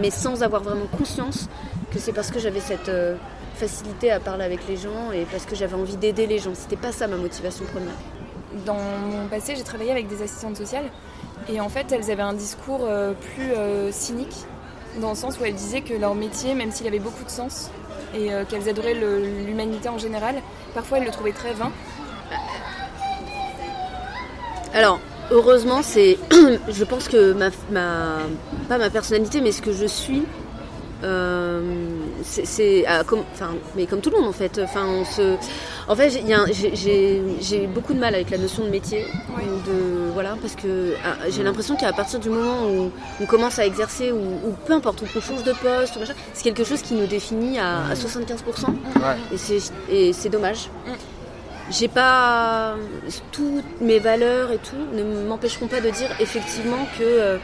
Mais 0.02 0.10
sans 0.12 0.44
avoir 0.44 0.62
vraiment 0.64 0.88
conscience 0.98 1.48
que 1.94 2.00
c'est 2.00 2.12
parce 2.14 2.32
que 2.32 2.40
j'avais 2.40 2.60
cette 2.60 2.90
euh, 2.90 3.16
facilité 3.56 4.12
à 4.12 4.20
parler 4.20 4.44
avec 4.46 4.68
les 4.68 4.78
gens 4.78 5.12
et 5.14 5.26
parce 5.32 5.46
que 5.46 5.56
j'avais 5.56 5.76
envie 5.76 5.96
d'aider 5.98 6.26
les 6.28 6.40
gens. 6.40 6.52
C'était 6.56 6.76
pas 6.76 6.92
ça 6.92 7.08
ma 7.08 7.18
motivation 7.18 7.64
première. 7.66 7.94
Dans 8.66 8.76
mon 9.10 9.28
passé, 9.30 9.56
j'ai 9.56 9.64
travaillé 9.64 9.92
avec 9.92 10.08
des 10.10 10.22
assistantes 10.24 10.58
sociales 10.58 10.86
et 11.48 11.62
en 11.62 11.70
fait, 11.70 11.92
elles 11.92 12.10
avaient 12.12 12.22
un 12.24 12.34
discours 12.34 12.82
euh, 12.84 13.14
plus 13.36 13.52
euh, 13.56 13.92
cynique 13.92 14.36
dans 15.00 15.10
le 15.12 15.16
sens 15.16 15.40
où 15.40 15.46
elles 15.46 15.54
disaient 15.56 15.82
que 15.82 15.94
leur 15.94 16.16
métier, 16.16 16.54
même 16.56 16.72
s'il 16.72 16.86
avait 16.88 17.00
beaucoup 17.00 17.24
de 17.24 17.30
sens 17.30 17.70
et 18.14 18.34
euh, 18.34 18.44
qu'elles 18.44 18.68
adoraient 18.68 18.94
l'humanité 19.46 19.88
en 19.88 19.98
général, 19.98 20.36
parfois 20.74 20.98
elles 20.98 21.06
le 21.06 21.12
trouvaient 21.12 21.32
très 21.32 21.54
vain. 21.54 21.72
Alors, 24.74 25.00
heureusement, 25.32 25.82
c'est. 25.84 26.18
je 26.70 26.84
pense 26.84 27.08
que 27.08 27.34
ma, 27.34 27.50
ma. 27.72 28.18
Pas 28.70 28.78
ma 28.78 28.90
personnalité, 28.90 29.42
mais 29.42 29.52
ce 29.52 29.62
que 29.62 29.72
je 29.74 29.86
suis. 29.86 30.24
euh, 31.04 31.60
c'est- 32.24 32.86
ah, 32.88 33.04
comme 33.04 33.24
mais 33.76 33.88
comme 33.88 34.02
tout 34.02 34.12
le 34.12 34.18
monde 34.20 34.28
en 34.30 34.32
fait 34.32 34.62
enfin 34.64 34.86
on 34.86 35.04
se 35.04 35.36
en 35.88 35.96
fait 35.96 36.12
j'ai- 36.12 36.20
il 36.20 36.28
y 36.28 36.34
a 36.36 36.42
un- 36.42 36.46
j'ai- 36.52 36.76
j'ai 36.76 37.24
j'ai 37.42 37.66
beaucoup 37.66 37.96
de 37.96 38.00
mal 38.00 38.14
avec 38.14 38.30
la 38.30 38.38
notion 38.38 38.64
de 38.64 38.70
métier 38.70 39.08
de 39.66 40.12
voilà 40.14 40.36
parce 40.40 40.56
que 40.56 40.94
ah, 41.04 41.16
j'ai 41.32 41.42
l'impression 41.42 41.76
qu'à 41.76 41.92
partir 41.92 42.20
du 42.20 42.30
moment 42.30 42.68
où 42.70 42.92
on 43.20 43.26
commence 43.26 43.58
à 43.58 43.66
exercer 43.66 44.12
ou, 44.12 44.48
ou 44.48 44.52
peu 44.68 44.74
importe 44.74 45.02
ou 45.02 45.06
qu'on 45.12 45.22
change 45.22 45.44
de 45.44 45.54
poste 45.54 45.96
ou 45.96 46.00
machin, 46.02 46.14
c'est 46.36 46.44
quelque 46.44 46.64
chose 46.64 46.84
qui 46.84 46.94
nous 46.94 47.08
définit 47.08 47.58
à, 47.58 47.88
à 47.90 47.96
75% 47.96 48.68
Ouais. 48.68 49.18
et 49.34 49.38
c'est 49.38 49.58
et 49.90 50.14
c'est 50.14 50.30
dommage. 50.30 50.70
J'ai 51.72 51.88
pas 51.88 52.76
toutes 53.32 53.80
mes 53.82 54.00
valeurs 54.00 54.52
et 54.52 54.58
tout 54.58 54.76
ne 54.94 55.04
m'empêcheront 55.28 55.68
pas 55.68 55.80
de 55.80 55.90
dire 55.90 56.10
effectivement 56.20 56.86
que 57.00 57.04
euh, 57.04 57.38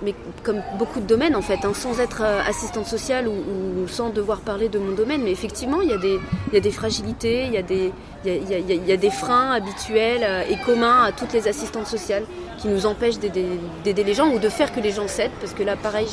mais 0.00 0.14
comme 0.44 0.62
beaucoup 0.78 1.00
de 1.00 1.06
domaines 1.06 1.36
en 1.36 1.42
fait, 1.42 1.58
hein, 1.64 1.72
sans 1.74 2.00
être 2.00 2.22
euh, 2.22 2.40
assistante 2.48 2.86
sociale 2.86 3.26
ou, 3.28 3.86
sans 3.88 4.10
devoir 4.10 4.40
parler 4.40 4.68
de 4.68 4.78
mon 4.78 4.92
domaine, 4.94 5.22
mais 5.24 5.32
effectivement 5.32 5.80
il 5.82 5.90
y 5.90 5.92
a 5.92 5.98
des, 5.98 6.18
il 6.48 6.54
y 6.54 6.56
a 6.56 6.60
des 6.60 6.70
fragilités, 6.70 7.44
il 7.44 7.52
y 7.52 7.56
a 7.58 7.62
des, 7.62 7.92
il 8.24 8.48
y 8.50 8.54
a, 8.54 8.58
y 8.58 8.92
a- 8.92 8.96
des 8.96 9.10
freins 9.10 9.50
habituels 9.50 10.22
euh, 10.22 10.42
et 10.48 10.56
communs 10.64 11.02
à 11.02 11.12
toutes 11.12 11.32
les 11.32 11.48
assistantes 11.48 11.86
sociales 11.88 12.24
qui 12.58 12.68
nous 12.68 12.86
empêchent 12.86 13.18
d'aider 13.18 14.04
les 14.04 14.14
gens 14.14 14.28
ou 14.28 14.38
de 14.38 14.48
faire 14.48 14.72
que 14.72 14.80
les 14.80 14.92
gens 14.92 15.06
cèdent, 15.08 15.32
parce 15.40 15.52
que 15.52 15.62
là 15.64 15.76
pareil 15.76 16.06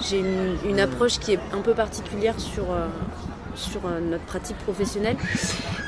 j'ai 0.00 0.18
une, 0.20 0.56
une 0.68 0.80
approche 0.80 1.18
qui 1.18 1.32
est 1.34 1.40
un 1.52 1.60
peu 1.60 1.72
particulière 1.74 2.34
sur, 2.38 2.64
sur 3.56 3.80
euh, 3.86 4.00
notre 4.00 4.24
pratique 4.24 4.58
professionnelle. 4.58 5.16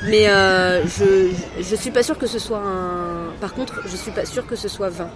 Mais 0.05 0.29
euh, 0.29 0.85
je, 0.85 1.31
je 1.61 1.75
suis 1.75 1.91
pas 1.91 2.03
sûre 2.03 2.17
que 2.17 2.27
ce 2.27 2.39
soit 2.39 2.59
un. 2.59 3.31
Par 3.39 3.53
contre, 3.53 3.81
je 3.85 3.95
suis 3.95 4.11
pas 4.11 4.25
sûre 4.25 4.45
que 4.45 4.55
ce 4.55 4.67
soit 4.67 4.89
vain. 4.89 5.09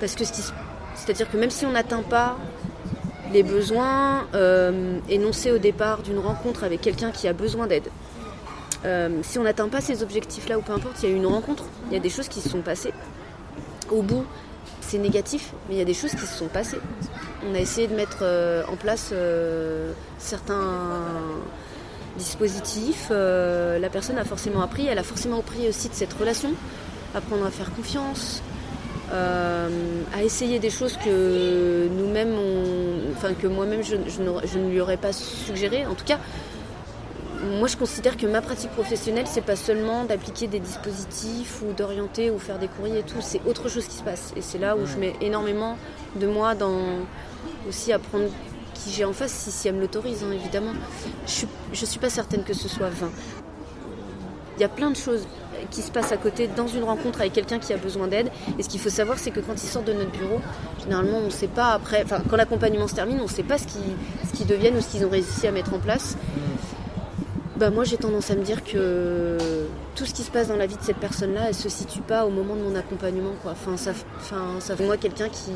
Parce 0.00 0.14
que 0.14 0.24
c'est-à-dire 0.24 1.30
que 1.30 1.36
même 1.36 1.50
si 1.50 1.64
on 1.66 1.72
n'atteint 1.72 2.02
pas 2.02 2.36
les 3.32 3.42
besoins 3.42 4.26
euh, 4.34 4.98
énoncés 5.08 5.50
au 5.50 5.58
départ 5.58 6.02
d'une 6.02 6.18
rencontre 6.18 6.64
avec 6.64 6.80
quelqu'un 6.80 7.10
qui 7.10 7.26
a 7.26 7.32
besoin 7.32 7.66
d'aide, 7.66 7.88
si 9.22 9.38
on 9.38 9.44
n'atteint 9.44 9.70
pas 9.70 9.80
ces 9.80 10.02
objectifs-là 10.02 10.58
ou 10.58 10.60
peu 10.60 10.74
importe, 10.74 11.02
il 11.02 11.08
y 11.08 11.12
a 11.12 11.14
eu 11.14 11.16
une 11.16 11.26
rencontre, 11.26 11.64
il 11.88 11.94
y 11.94 11.96
a 11.96 12.00
des 12.00 12.10
choses 12.10 12.28
qui 12.28 12.42
se 12.42 12.50
sont 12.50 12.60
passées. 12.60 12.92
Au 13.90 14.02
bout, 14.02 14.26
c'est 14.82 14.98
négatif, 14.98 15.54
mais 15.66 15.76
il 15.76 15.78
y 15.78 15.80
a 15.80 15.86
des 15.86 15.94
choses 15.94 16.10
qui 16.10 16.26
se 16.26 16.36
sont 16.36 16.48
passées. 16.48 16.80
On 17.48 17.54
a 17.54 17.60
essayé 17.60 17.86
de 17.86 17.94
mettre 17.94 18.22
en 18.68 18.76
place 18.76 19.14
certains 20.18 20.82
dispositifs. 22.18 23.08
euh, 23.10 23.78
la 23.78 23.88
personne 23.88 24.18
a 24.18 24.24
forcément 24.24 24.62
appris, 24.62 24.86
elle 24.86 24.98
a 24.98 25.02
forcément 25.02 25.38
appris 25.40 25.68
aussi 25.68 25.88
de 25.88 25.94
cette 25.94 26.12
relation, 26.12 26.50
apprendre 27.14 27.44
à 27.46 27.50
faire 27.50 27.72
confiance, 27.74 28.42
euh, 29.12 29.68
à 30.14 30.22
essayer 30.22 30.58
des 30.58 30.70
choses 30.70 30.96
que 30.96 31.88
nous-mêmes, 31.88 32.34
enfin 33.16 33.34
que 33.34 33.46
moi-même 33.46 33.82
je, 33.82 33.96
je 34.08 34.22
n'aurais- 34.22 34.46
je 34.46 34.58
ne 34.58 34.70
lui 34.70 34.80
aurais 34.80 34.96
pas 34.96 35.12
suggéré. 35.12 35.86
En 35.86 35.94
tout 35.94 36.04
cas, 36.04 36.18
moi 37.58 37.68
je 37.68 37.76
considère 37.76 38.16
que 38.16 38.26
ma 38.26 38.40
pratique 38.40 38.70
professionnelle, 38.70 39.26
c'est 39.28 39.44
pas 39.44 39.56
seulement 39.56 40.04
d'appliquer 40.04 40.46
des 40.46 40.60
dispositifs 40.60 41.60
ou 41.62 41.72
d'orienter 41.74 42.30
ou 42.30 42.38
faire 42.38 42.58
des 42.58 42.68
courriers 42.68 43.00
et 43.00 43.02
tout, 43.02 43.20
c'est 43.20 43.40
autre 43.46 43.68
chose 43.68 43.86
qui 43.86 43.96
se 43.96 44.02
passe. 44.02 44.32
Et 44.36 44.40
c'est 44.40 44.58
là 44.58 44.76
où 44.76 44.86
je 44.86 44.96
mets 44.96 45.14
énormément 45.20 45.76
de 46.16 46.26
moi 46.26 46.54
dans 46.54 46.80
aussi 47.68 47.92
apprendre 47.92 48.24
qui 48.84 48.92
j'ai 48.92 49.04
en 49.04 49.12
face, 49.12 49.32
si, 49.32 49.50
si 49.50 49.68
elle 49.68 49.74
me 49.74 49.80
l'autorise, 49.80 50.22
hein, 50.22 50.32
évidemment. 50.32 50.72
Je 51.26 51.46
je 51.72 51.84
suis 51.84 51.98
pas 51.98 52.10
certaine 52.10 52.44
que 52.44 52.54
ce 52.54 52.68
soit 52.68 52.90
vain. 52.90 53.10
Il 54.56 54.60
y 54.60 54.64
a 54.64 54.68
plein 54.68 54.90
de 54.90 54.96
choses 54.96 55.26
qui 55.70 55.82
se 55.82 55.90
passent 55.90 56.12
à 56.12 56.16
côté 56.16 56.46
dans 56.46 56.68
une 56.68 56.84
rencontre 56.84 57.20
avec 57.20 57.32
quelqu'un 57.32 57.58
qui 57.58 57.72
a 57.72 57.76
besoin 57.76 58.06
d'aide. 58.06 58.30
Et 58.58 58.62
ce 58.62 58.68
qu'il 58.68 58.78
faut 58.80 58.90
savoir, 58.90 59.18
c'est 59.18 59.30
que 59.30 59.40
quand 59.40 59.54
ils 59.54 59.66
sortent 59.66 59.86
de 59.86 59.92
notre 59.92 60.12
bureau, 60.12 60.40
généralement, 60.82 61.18
on 61.18 61.26
ne 61.26 61.30
sait 61.30 61.48
pas 61.48 61.72
après, 61.72 62.02
enfin, 62.04 62.18
quand 62.28 62.36
l'accompagnement 62.36 62.86
se 62.86 62.94
termine, 62.94 63.18
on 63.20 63.24
ne 63.24 63.28
sait 63.28 63.42
pas 63.42 63.58
ce 63.58 63.66
qu'ils, 63.66 64.38
ce 64.38 64.44
deviennent 64.44 64.76
ou 64.76 64.80
ce 64.80 64.88
qu'ils 64.88 65.04
ont 65.04 65.10
réussi 65.10 65.46
à 65.46 65.52
mettre 65.52 65.74
en 65.74 65.78
place. 65.78 66.16
Bah, 67.56 67.70
moi, 67.70 67.84
j'ai 67.84 67.96
tendance 67.96 68.30
à 68.30 68.36
me 68.36 68.42
dire 68.42 68.62
que 68.64 69.38
tout 69.94 70.06
ce 70.06 70.14
qui 70.14 70.22
se 70.22 70.30
passe 70.30 70.48
dans 70.48 70.56
la 70.56 70.66
vie 70.66 70.76
de 70.76 70.82
cette 70.82 70.98
personne-là, 70.98 71.46
elle 71.48 71.54
se 71.54 71.68
situe 71.68 72.00
pas 72.02 72.26
au 72.26 72.30
moment 72.30 72.56
de 72.56 72.62
mon 72.62 72.74
accompagnement. 72.76 73.32
Enfin, 73.44 73.76
ça, 73.76 73.92
enfin, 74.16 74.56
ça 74.60 74.76
fait 74.76 74.86
moi 74.86 74.96
quelqu'un 74.96 75.28
qui, 75.28 75.52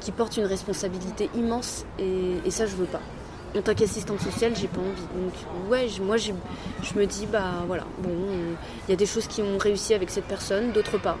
qui 0.00 0.12
porte 0.12 0.36
une 0.36 0.46
responsabilité 0.46 1.28
immense 1.34 1.84
et, 1.98 2.34
et 2.44 2.50
ça, 2.50 2.66
je 2.66 2.74
veux 2.76 2.86
pas. 2.86 3.00
En 3.56 3.62
tant 3.62 3.74
qu'assistante 3.74 4.20
sociale, 4.20 4.52
j'ai 4.54 4.68
pas 4.68 4.78
envie. 4.80 5.02
Donc, 5.22 5.70
ouais, 5.70 5.88
je- 5.88 6.00
moi, 6.02 6.16
je 6.16 6.30
me 6.96 7.04
dis, 7.06 7.26
bah 7.26 7.64
voilà, 7.66 7.82
bon, 7.98 8.10
il 8.86 8.90
y 8.90 8.94
a 8.94 8.96
des 8.96 9.06
choses 9.06 9.26
qui 9.26 9.42
ont 9.42 9.58
réussi 9.58 9.92
avec 9.92 10.08
cette 10.10 10.26
personne, 10.26 10.70
d'autres 10.72 10.98
pas. 11.00 11.16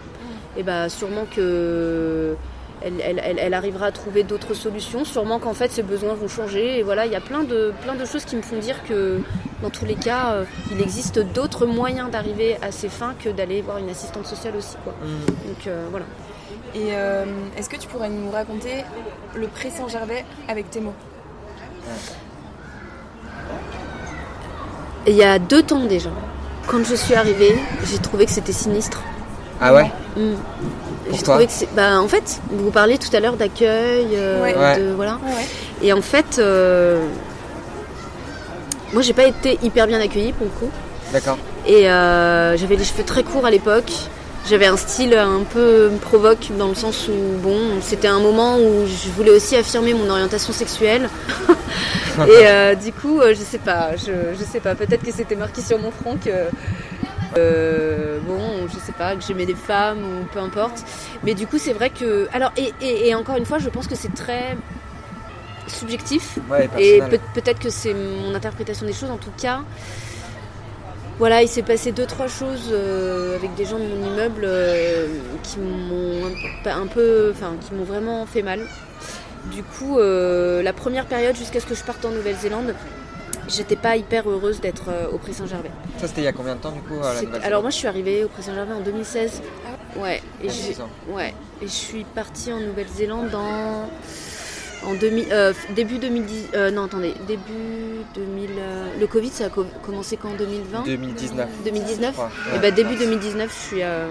Et 0.56 0.62
bah, 0.62 0.88
sûrement 0.88 1.26
que. 1.34 2.36
Elle, 2.82 2.94
elle- 3.02 3.20
elle- 3.22 3.38
elle 3.38 3.52
arrivera 3.52 3.86
à 3.86 3.92
trouver 3.92 4.22
d'autres 4.22 4.54
solutions. 4.54 5.04
Sûrement 5.04 5.38
qu'en 5.38 5.52
fait 5.52 5.70
ses 5.70 5.82
besoins 5.82 6.14
vont 6.14 6.28
changer. 6.28 6.78
Et 6.78 6.82
voilà, 6.82 7.04
il 7.04 7.12
y 7.12 7.14
a 7.14 7.20
plein 7.20 7.42
de, 7.44 7.74
plein 7.82 7.94
de 7.94 8.06
choses 8.06 8.24
qui 8.24 8.36
me 8.36 8.40
font 8.42 8.58
dire 8.58 8.82
que 8.88 9.20
dans 9.62 9.68
tous 9.68 9.84
les 9.84 9.96
cas, 9.96 10.32
euh, 10.32 10.44
il 10.72 10.80
existe 10.80 11.18
d'autres 11.18 11.66
moyens 11.66 12.10
d'arriver 12.10 12.56
à 12.62 12.72
ces 12.72 12.88
fins 12.88 13.14
que 13.22 13.28
d'aller 13.28 13.60
voir 13.60 13.76
une 13.76 13.90
assistante 13.90 14.24
sociale 14.26 14.56
aussi. 14.56 14.76
Quoi. 14.82 14.94
Donc 15.46 15.66
euh, 15.66 15.88
voilà. 15.90 16.06
Et 16.74 16.88
euh, 16.92 17.24
est-ce 17.56 17.68
que 17.68 17.76
tu 17.76 17.88
pourrais 17.88 18.08
nous 18.08 18.30
raconter 18.30 18.84
le 19.34 19.46
pré 19.48 19.70
Saint-Gervais 19.70 20.24
avec 20.48 20.70
tes 20.70 20.80
mots 20.80 20.94
il 25.06 25.14
y 25.16 25.24
a 25.24 25.38
deux 25.38 25.62
temps 25.62 25.84
déjà. 25.86 26.10
Quand 26.66 26.84
je 26.84 26.94
suis 26.94 27.14
arrivée, 27.14 27.58
j'ai 27.84 27.98
trouvé 27.98 28.26
que 28.26 28.32
c'était 28.32 28.52
sinistre. 28.52 29.02
Ah 29.60 29.74
ouais 29.74 29.90
Mm. 30.16 30.34
J'ai 31.12 31.22
trouvé 31.22 31.46
que 31.46 31.52
c'est. 31.52 31.72
Bah, 31.74 32.00
en 32.00 32.08
fait, 32.08 32.40
vous 32.50 32.70
parliez 32.72 32.98
tout 32.98 33.14
à 33.14 33.20
l'heure 33.20 33.36
d'accueil, 33.36 34.08
euh, 34.14 34.42
Ouais. 34.42 34.78
De 34.78 34.92
voilà. 34.92 35.18
Ouais, 35.24 35.30
ouais. 35.32 35.46
Et 35.82 35.92
en 35.92 36.02
fait, 36.02 36.38
euh, 36.38 37.00
moi, 38.92 39.02
j'ai 39.02 39.12
pas 39.12 39.24
été 39.24 39.58
hyper 39.62 39.86
bien 39.86 40.00
accueillie 40.00 40.32
pour 40.32 40.46
le 40.46 40.52
coup. 40.52 40.70
D'accord. 41.12 41.38
Et 41.66 41.88
euh, 41.88 42.56
j'avais 42.56 42.74
les 42.76 42.84
cheveux 42.84 43.04
très 43.04 43.22
courts 43.22 43.46
à 43.46 43.50
l'époque. 43.50 43.92
J'avais 44.48 44.66
un 44.66 44.76
style 44.76 45.14
un 45.14 45.42
peu 45.44 45.90
provoque 46.00 46.48
dans 46.58 46.68
le 46.68 46.74
sens 46.74 47.08
où, 47.08 47.38
bon, 47.38 47.58
c'était 47.82 48.08
un 48.08 48.18
moment 48.20 48.56
où 48.58 48.86
je 48.86 49.08
voulais 49.10 49.30
aussi 49.30 49.54
affirmer 49.54 49.94
mon 49.94 50.08
orientation 50.10 50.52
sexuelle. 50.52 51.08
Et 52.26 52.46
euh, 52.48 52.74
du 52.74 52.92
coup, 52.92 53.20
euh, 53.20 53.30
je 53.34 53.40
sais 53.42 53.58
pas, 53.58 53.96
je, 53.96 54.34
je 54.38 54.44
sais 54.44 54.60
pas, 54.60 54.74
peut-être 54.74 55.02
que 55.04 55.12
c'était 55.12 55.36
marqué 55.36 55.60
sur 55.62 55.78
mon 55.78 55.90
front 55.90 56.16
que. 56.16 56.30
euh, 57.38 58.18
bon, 58.26 58.66
je 58.72 58.78
sais 58.84 58.92
pas, 58.92 59.14
que 59.14 59.22
j'aimais 59.22 59.46
des 59.46 59.54
femmes 59.54 59.98
ou 60.02 60.24
peu 60.32 60.40
importe. 60.40 60.84
Mais 61.22 61.34
du 61.34 61.46
coup, 61.46 61.58
c'est 61.58 61.72
vrai 61.72 61.90
que. 61.90 62.28
Alors, 62.32 62.50
et, 62.56 62.72
et- 62.80 63.08
et 63.08 63.14
encore 63.14 63.36
une 63.36 63.46
fois, 63.46 63.58
je 63.58 63.68
pense 63.68 63.86
que 63.86 63.94
c'est 63.94 64.12
très 64.14 64.56
subjectif. 65.66 66.38
Ouais, 66.50 66.68
Et 66.78 67.00
peut-être 67.34 67.60
que 67.60 67.70
c'est 67.70 67.94
mon 67.94 68.34
interprétation 68.34 68.86
des 68.86 68.92
choses. 68.92 69.10
En 69.10 69.18
tout 69.18 69.32
cas, 69.40 69.60
voilà, 71.20 71.42
il 71.42 71.48
s'est 71.48 71.62
passé 71.62 71.92
deux 71.92 72.06
trois 72.06 72.26
choses 72.26 72.70
euh, 72.72 73.36
avec 73.36 73.54
des 73.54 73.64
gens 73.64 73.78
de 73.78 73.84
mon 73.84 74.06
immeuble 74.12 74.42
euh, 74.44 75.06
qui 75.44 75.58
m'ont 75.60 76.26
un, 76.26 76.30
peu- 76.64 76.70
un 76.70 76.86
peu, 76.88 77.32
enfin, 77.32 77.52
qui 77.60 77.72
m'ont 77.74 77.84
vraiment 77.84 78.26
fait 78.26 78.42
mal. 78.42 78.60
Du 79.52 79.62
coup, 79.62 79.98
euh, 79.98 80.62
la 80.62 80.72
première 80.72 81.06
période 81.06 81.36
jusqu'à 81.36 81.60
ce 81.60 81.66
que 81.66 81.74
je 81.76 81.84
parte 81.84 82.04
en 82.04 82.10
Nouvelle-Zélande, 82.10 82.74
j'étais 83.48 83.76
pas 83.76 83.96
hyper 83.96 84.28
heureuse 84.28 84.60
d'être 84.60 84.88
au 85.12 85.18
Pré 85.18 85.32
Saint-Gervais. 85.32 85.70
Ça, 85.98 86.08
c'était 86.08 86.22
il 86.22 86.24
y 86.24 86.28
a 86.28 86.32
combien 86.32 86.56
de 86.56 86.60
temps 86.60 86.72
du 86.72 86.80
coup 86.80 87.00
à 87.02 87.14
la 87.14 87.44
Alors 87.44 87.62
moi, 87.62 87.70
je 87.70 87.76
suis 87.76 87.86
arrivée 87.88 88.24
au 88.24 88.28
Pré 88.28 88.42
Saint-Gervais 88.42 88.74
en 88.74 88.80
2016. 88.80 89.40
Ouais, 89.96 90.22
et 90.42 90.48
Ah, 90.48 90.82
ans. 90.82 90.88
Ouais, 91.14 91.34
et 91.62 91.66
je 91.66 91.72
suis 91.72 92.04
partie 92.04 92.52
en 92.52 92.60
Nouvelle-Zélande 92.60 93.34
en 93.34 93.88
En 94.86 94.94
2000, 94.94 95.26
euh, 95.30 95.52
début 95.74 95.98
2010, 95.98 96.48
euh, 96.54 96.70
non 96.70 96.84
attendez, 96.84 97.14
début 97.28 98.02
2000, 98.14 98.50
euh, 98.58 98.86
le 98.98 99.06
Covid 99.06 99.28
ça 99.28 99.44
a 99.46 99.48
co- 99.50 99.66
commencé 99.82 100.16
quand 100.16 100.30
en 100.30 100.34
2020 100.34 100.84
2019. 100.84 101.48
2019 101.64 102.08
je 102.08 102.12
crois. 102.14 102.30
Et 102.54 102.58
bah 102.60 102.70
début 102.70 102.96
2019 102.96 103.50
je 103.54 103.66
suis, 103.68 103.82
euh, 103.82 104.08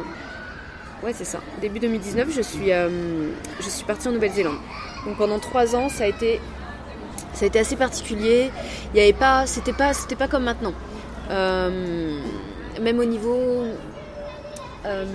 ouais 1.04 1.12
c'est 1.16 1.24
ça, 1.26 1.40
début 1.60 1.80
2019 1.80 2.28
je 2.32 2.42
suis, 2.42 2.72
euh, 2.72 2.88
je 3.60 3.68
suis 3.70 3.84
partie 3.84 4.08
en 4.08 4.12
Nouvelle-Zélande. 4.12 4.58
Donc 5.08 5.18
pendant 5.18 5.40
trois 5.40 5.76
ans 5.76 5.90
ça 5.90 6.04
a 6.04 6.08
été, 6.08 6.40
ça 7.34 7.46
a 7.46 7.48
été 7.48 7.58
assez 7.60 7.76
particulier. 7.76 8.52
Il 8.94 9.00
y 9.00 9.04
avait 9.04 9.14
pas, 9.14 9.48
c'était 9.48 9.74
pas, 9.74 9.94
c'était 9.94 10.16
pas 10.16 10.28
comme 10.28 10.44
maintenant. 10.44 10.74
Euh, 11.32 12.20
même 12.80 13.00
au 13.00 13.06
niveau, 13.06 13.64
euh, 14.86 15.06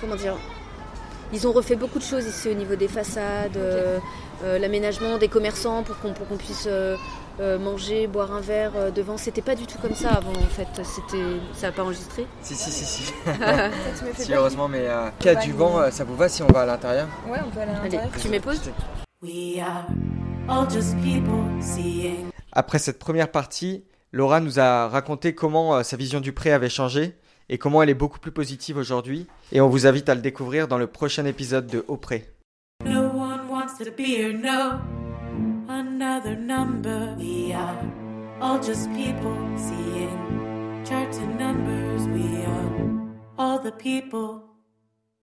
comment 0.00 0.16
dire, 0.16 0.36
ils 1.32 1.46
ont 1.46 1.52
refait 1.52 1.76
beaucoup 1.76 1.98
de 1.98 2.04
choses 2.04 2.26
ici 2.26 2.48
au 2.48 2.54
niveau 2.54 2.74
des 2.74 2.88
façades, 2.88 3.56
l'aménagement 4.58 5.18
des 5.18 5.28
commerçants 5.28 5.82
pour 5.82 5.98
qu'on 5.98 6.36
puisse 6.36 6.66
euh, 6.66 6.96
euh, 7.40 7.58
manger, 7.58 8.06
boire 8.06 8.32
un 8.32 8.40
verre 8.40 8.72
euh, 8.76 8.90
devant. 8.90 9.16
C'était 9.16 9.42
pas 9.42 9.54
du 9.54 9.66
tout 9.66 9.78
comme 9.78 9.94
ça 9.94 10.10
avant 10.10 10.32
en 10.32 10.46
fait. 10.48 10.68
C'était, 10.84 11.22
ça 11.54 11.68
a 11.68 11.72
pas 11.72 11.82
enregistré. 11.82 12.26
Si, 12.42 12.54
si, 12.54 12.70
si, 12.70 12.84
si. 12.84 13.12
Si 14.18 14.32
heureusement, 14.34 14.68
mais 14.68 14.86
euh, 14.86 15.08
a 15.26 15.34
du 15.36 15.52
vent, 15.52 15.78
euh, 15.80 15.90
ça 15.90 16.04
vous 16.04 16.16
va 16.16 16.28
si 16.28 16.42
on 16.42 16.48
va 16.48 16.62
à 16.62 16.66
l'intérieur 16.66 17.08
Ouais, 17.28 17.38
on 17.46 17.50
peut 17.50 17.60
aller 17.60 17.72
à 17.72 17.80
Allez, 17.80 17.90
l'intérieur. 17.96 18.10
tu 18.20 18.28
mets 18.28 18.40
pause. 18.40 18.60
We 19.22 19.60
are 19.60 19.86
all 20.48 20.68
just 20.70 20.96
people 21.02 21.40
seeing 21.60 22.30
Après 22.52 22.78
cette 22.78 22.98
première 22.98 23.30
partie, 23.30 23.84
Laura 24.12 24.40
nous 24.40 24.58
a 24.58 24.88
raconté 24.88 25.34
comment 25.34 25.76
euh, 25.76 25.82
sa 25.82 25.96
vision 25.96 26.20
du 26.20 26.32
prêt 26.32 26.50
avait 26.50 26.68
changé 26.68 27.16
et 27.48 27.58
comment 27.58 27.82
elle 27.82 27.90
est 27.90 27.94
beaucoup 27.94 28.18
plus 28.18 28.32
positive 28.32 28.76
aujourd'hui. 28.76 29.26
Et 29.52 29.60
on 29.60 29.68
vous 29.68 29.86
invite 29.86 30.08
à 30.08 30.14
le 30.14 30.20
découvrir 30.20 30.68
dans 30.68 30.78
le 30.78 30.86
prochain 30.86 31.24
épisode 31.24 31.66
de 31.66 31.84
Au 31.88 31.96
prêt. 31.96 32.32
No 33.80 33.86
to 33.86 33.92
be 33.92 34.22
or 34.22 34.34
know 34.34 34.82
another 35.66 36.36
number. 36.36 37.16
We 37.18 37.54
are 37.54 37.90
all 38.38 38.62
just 38.62 38.92
people 38.92 39.34
seeing 39.56 40.84
charts 40.84 41.16
and 41.16 41.38
numbers. 41.38 42.06
We 42.08 42.44
are 42.44 43.10
all 43.38 43.58
the 43.58 43.72
people 43.72 44.49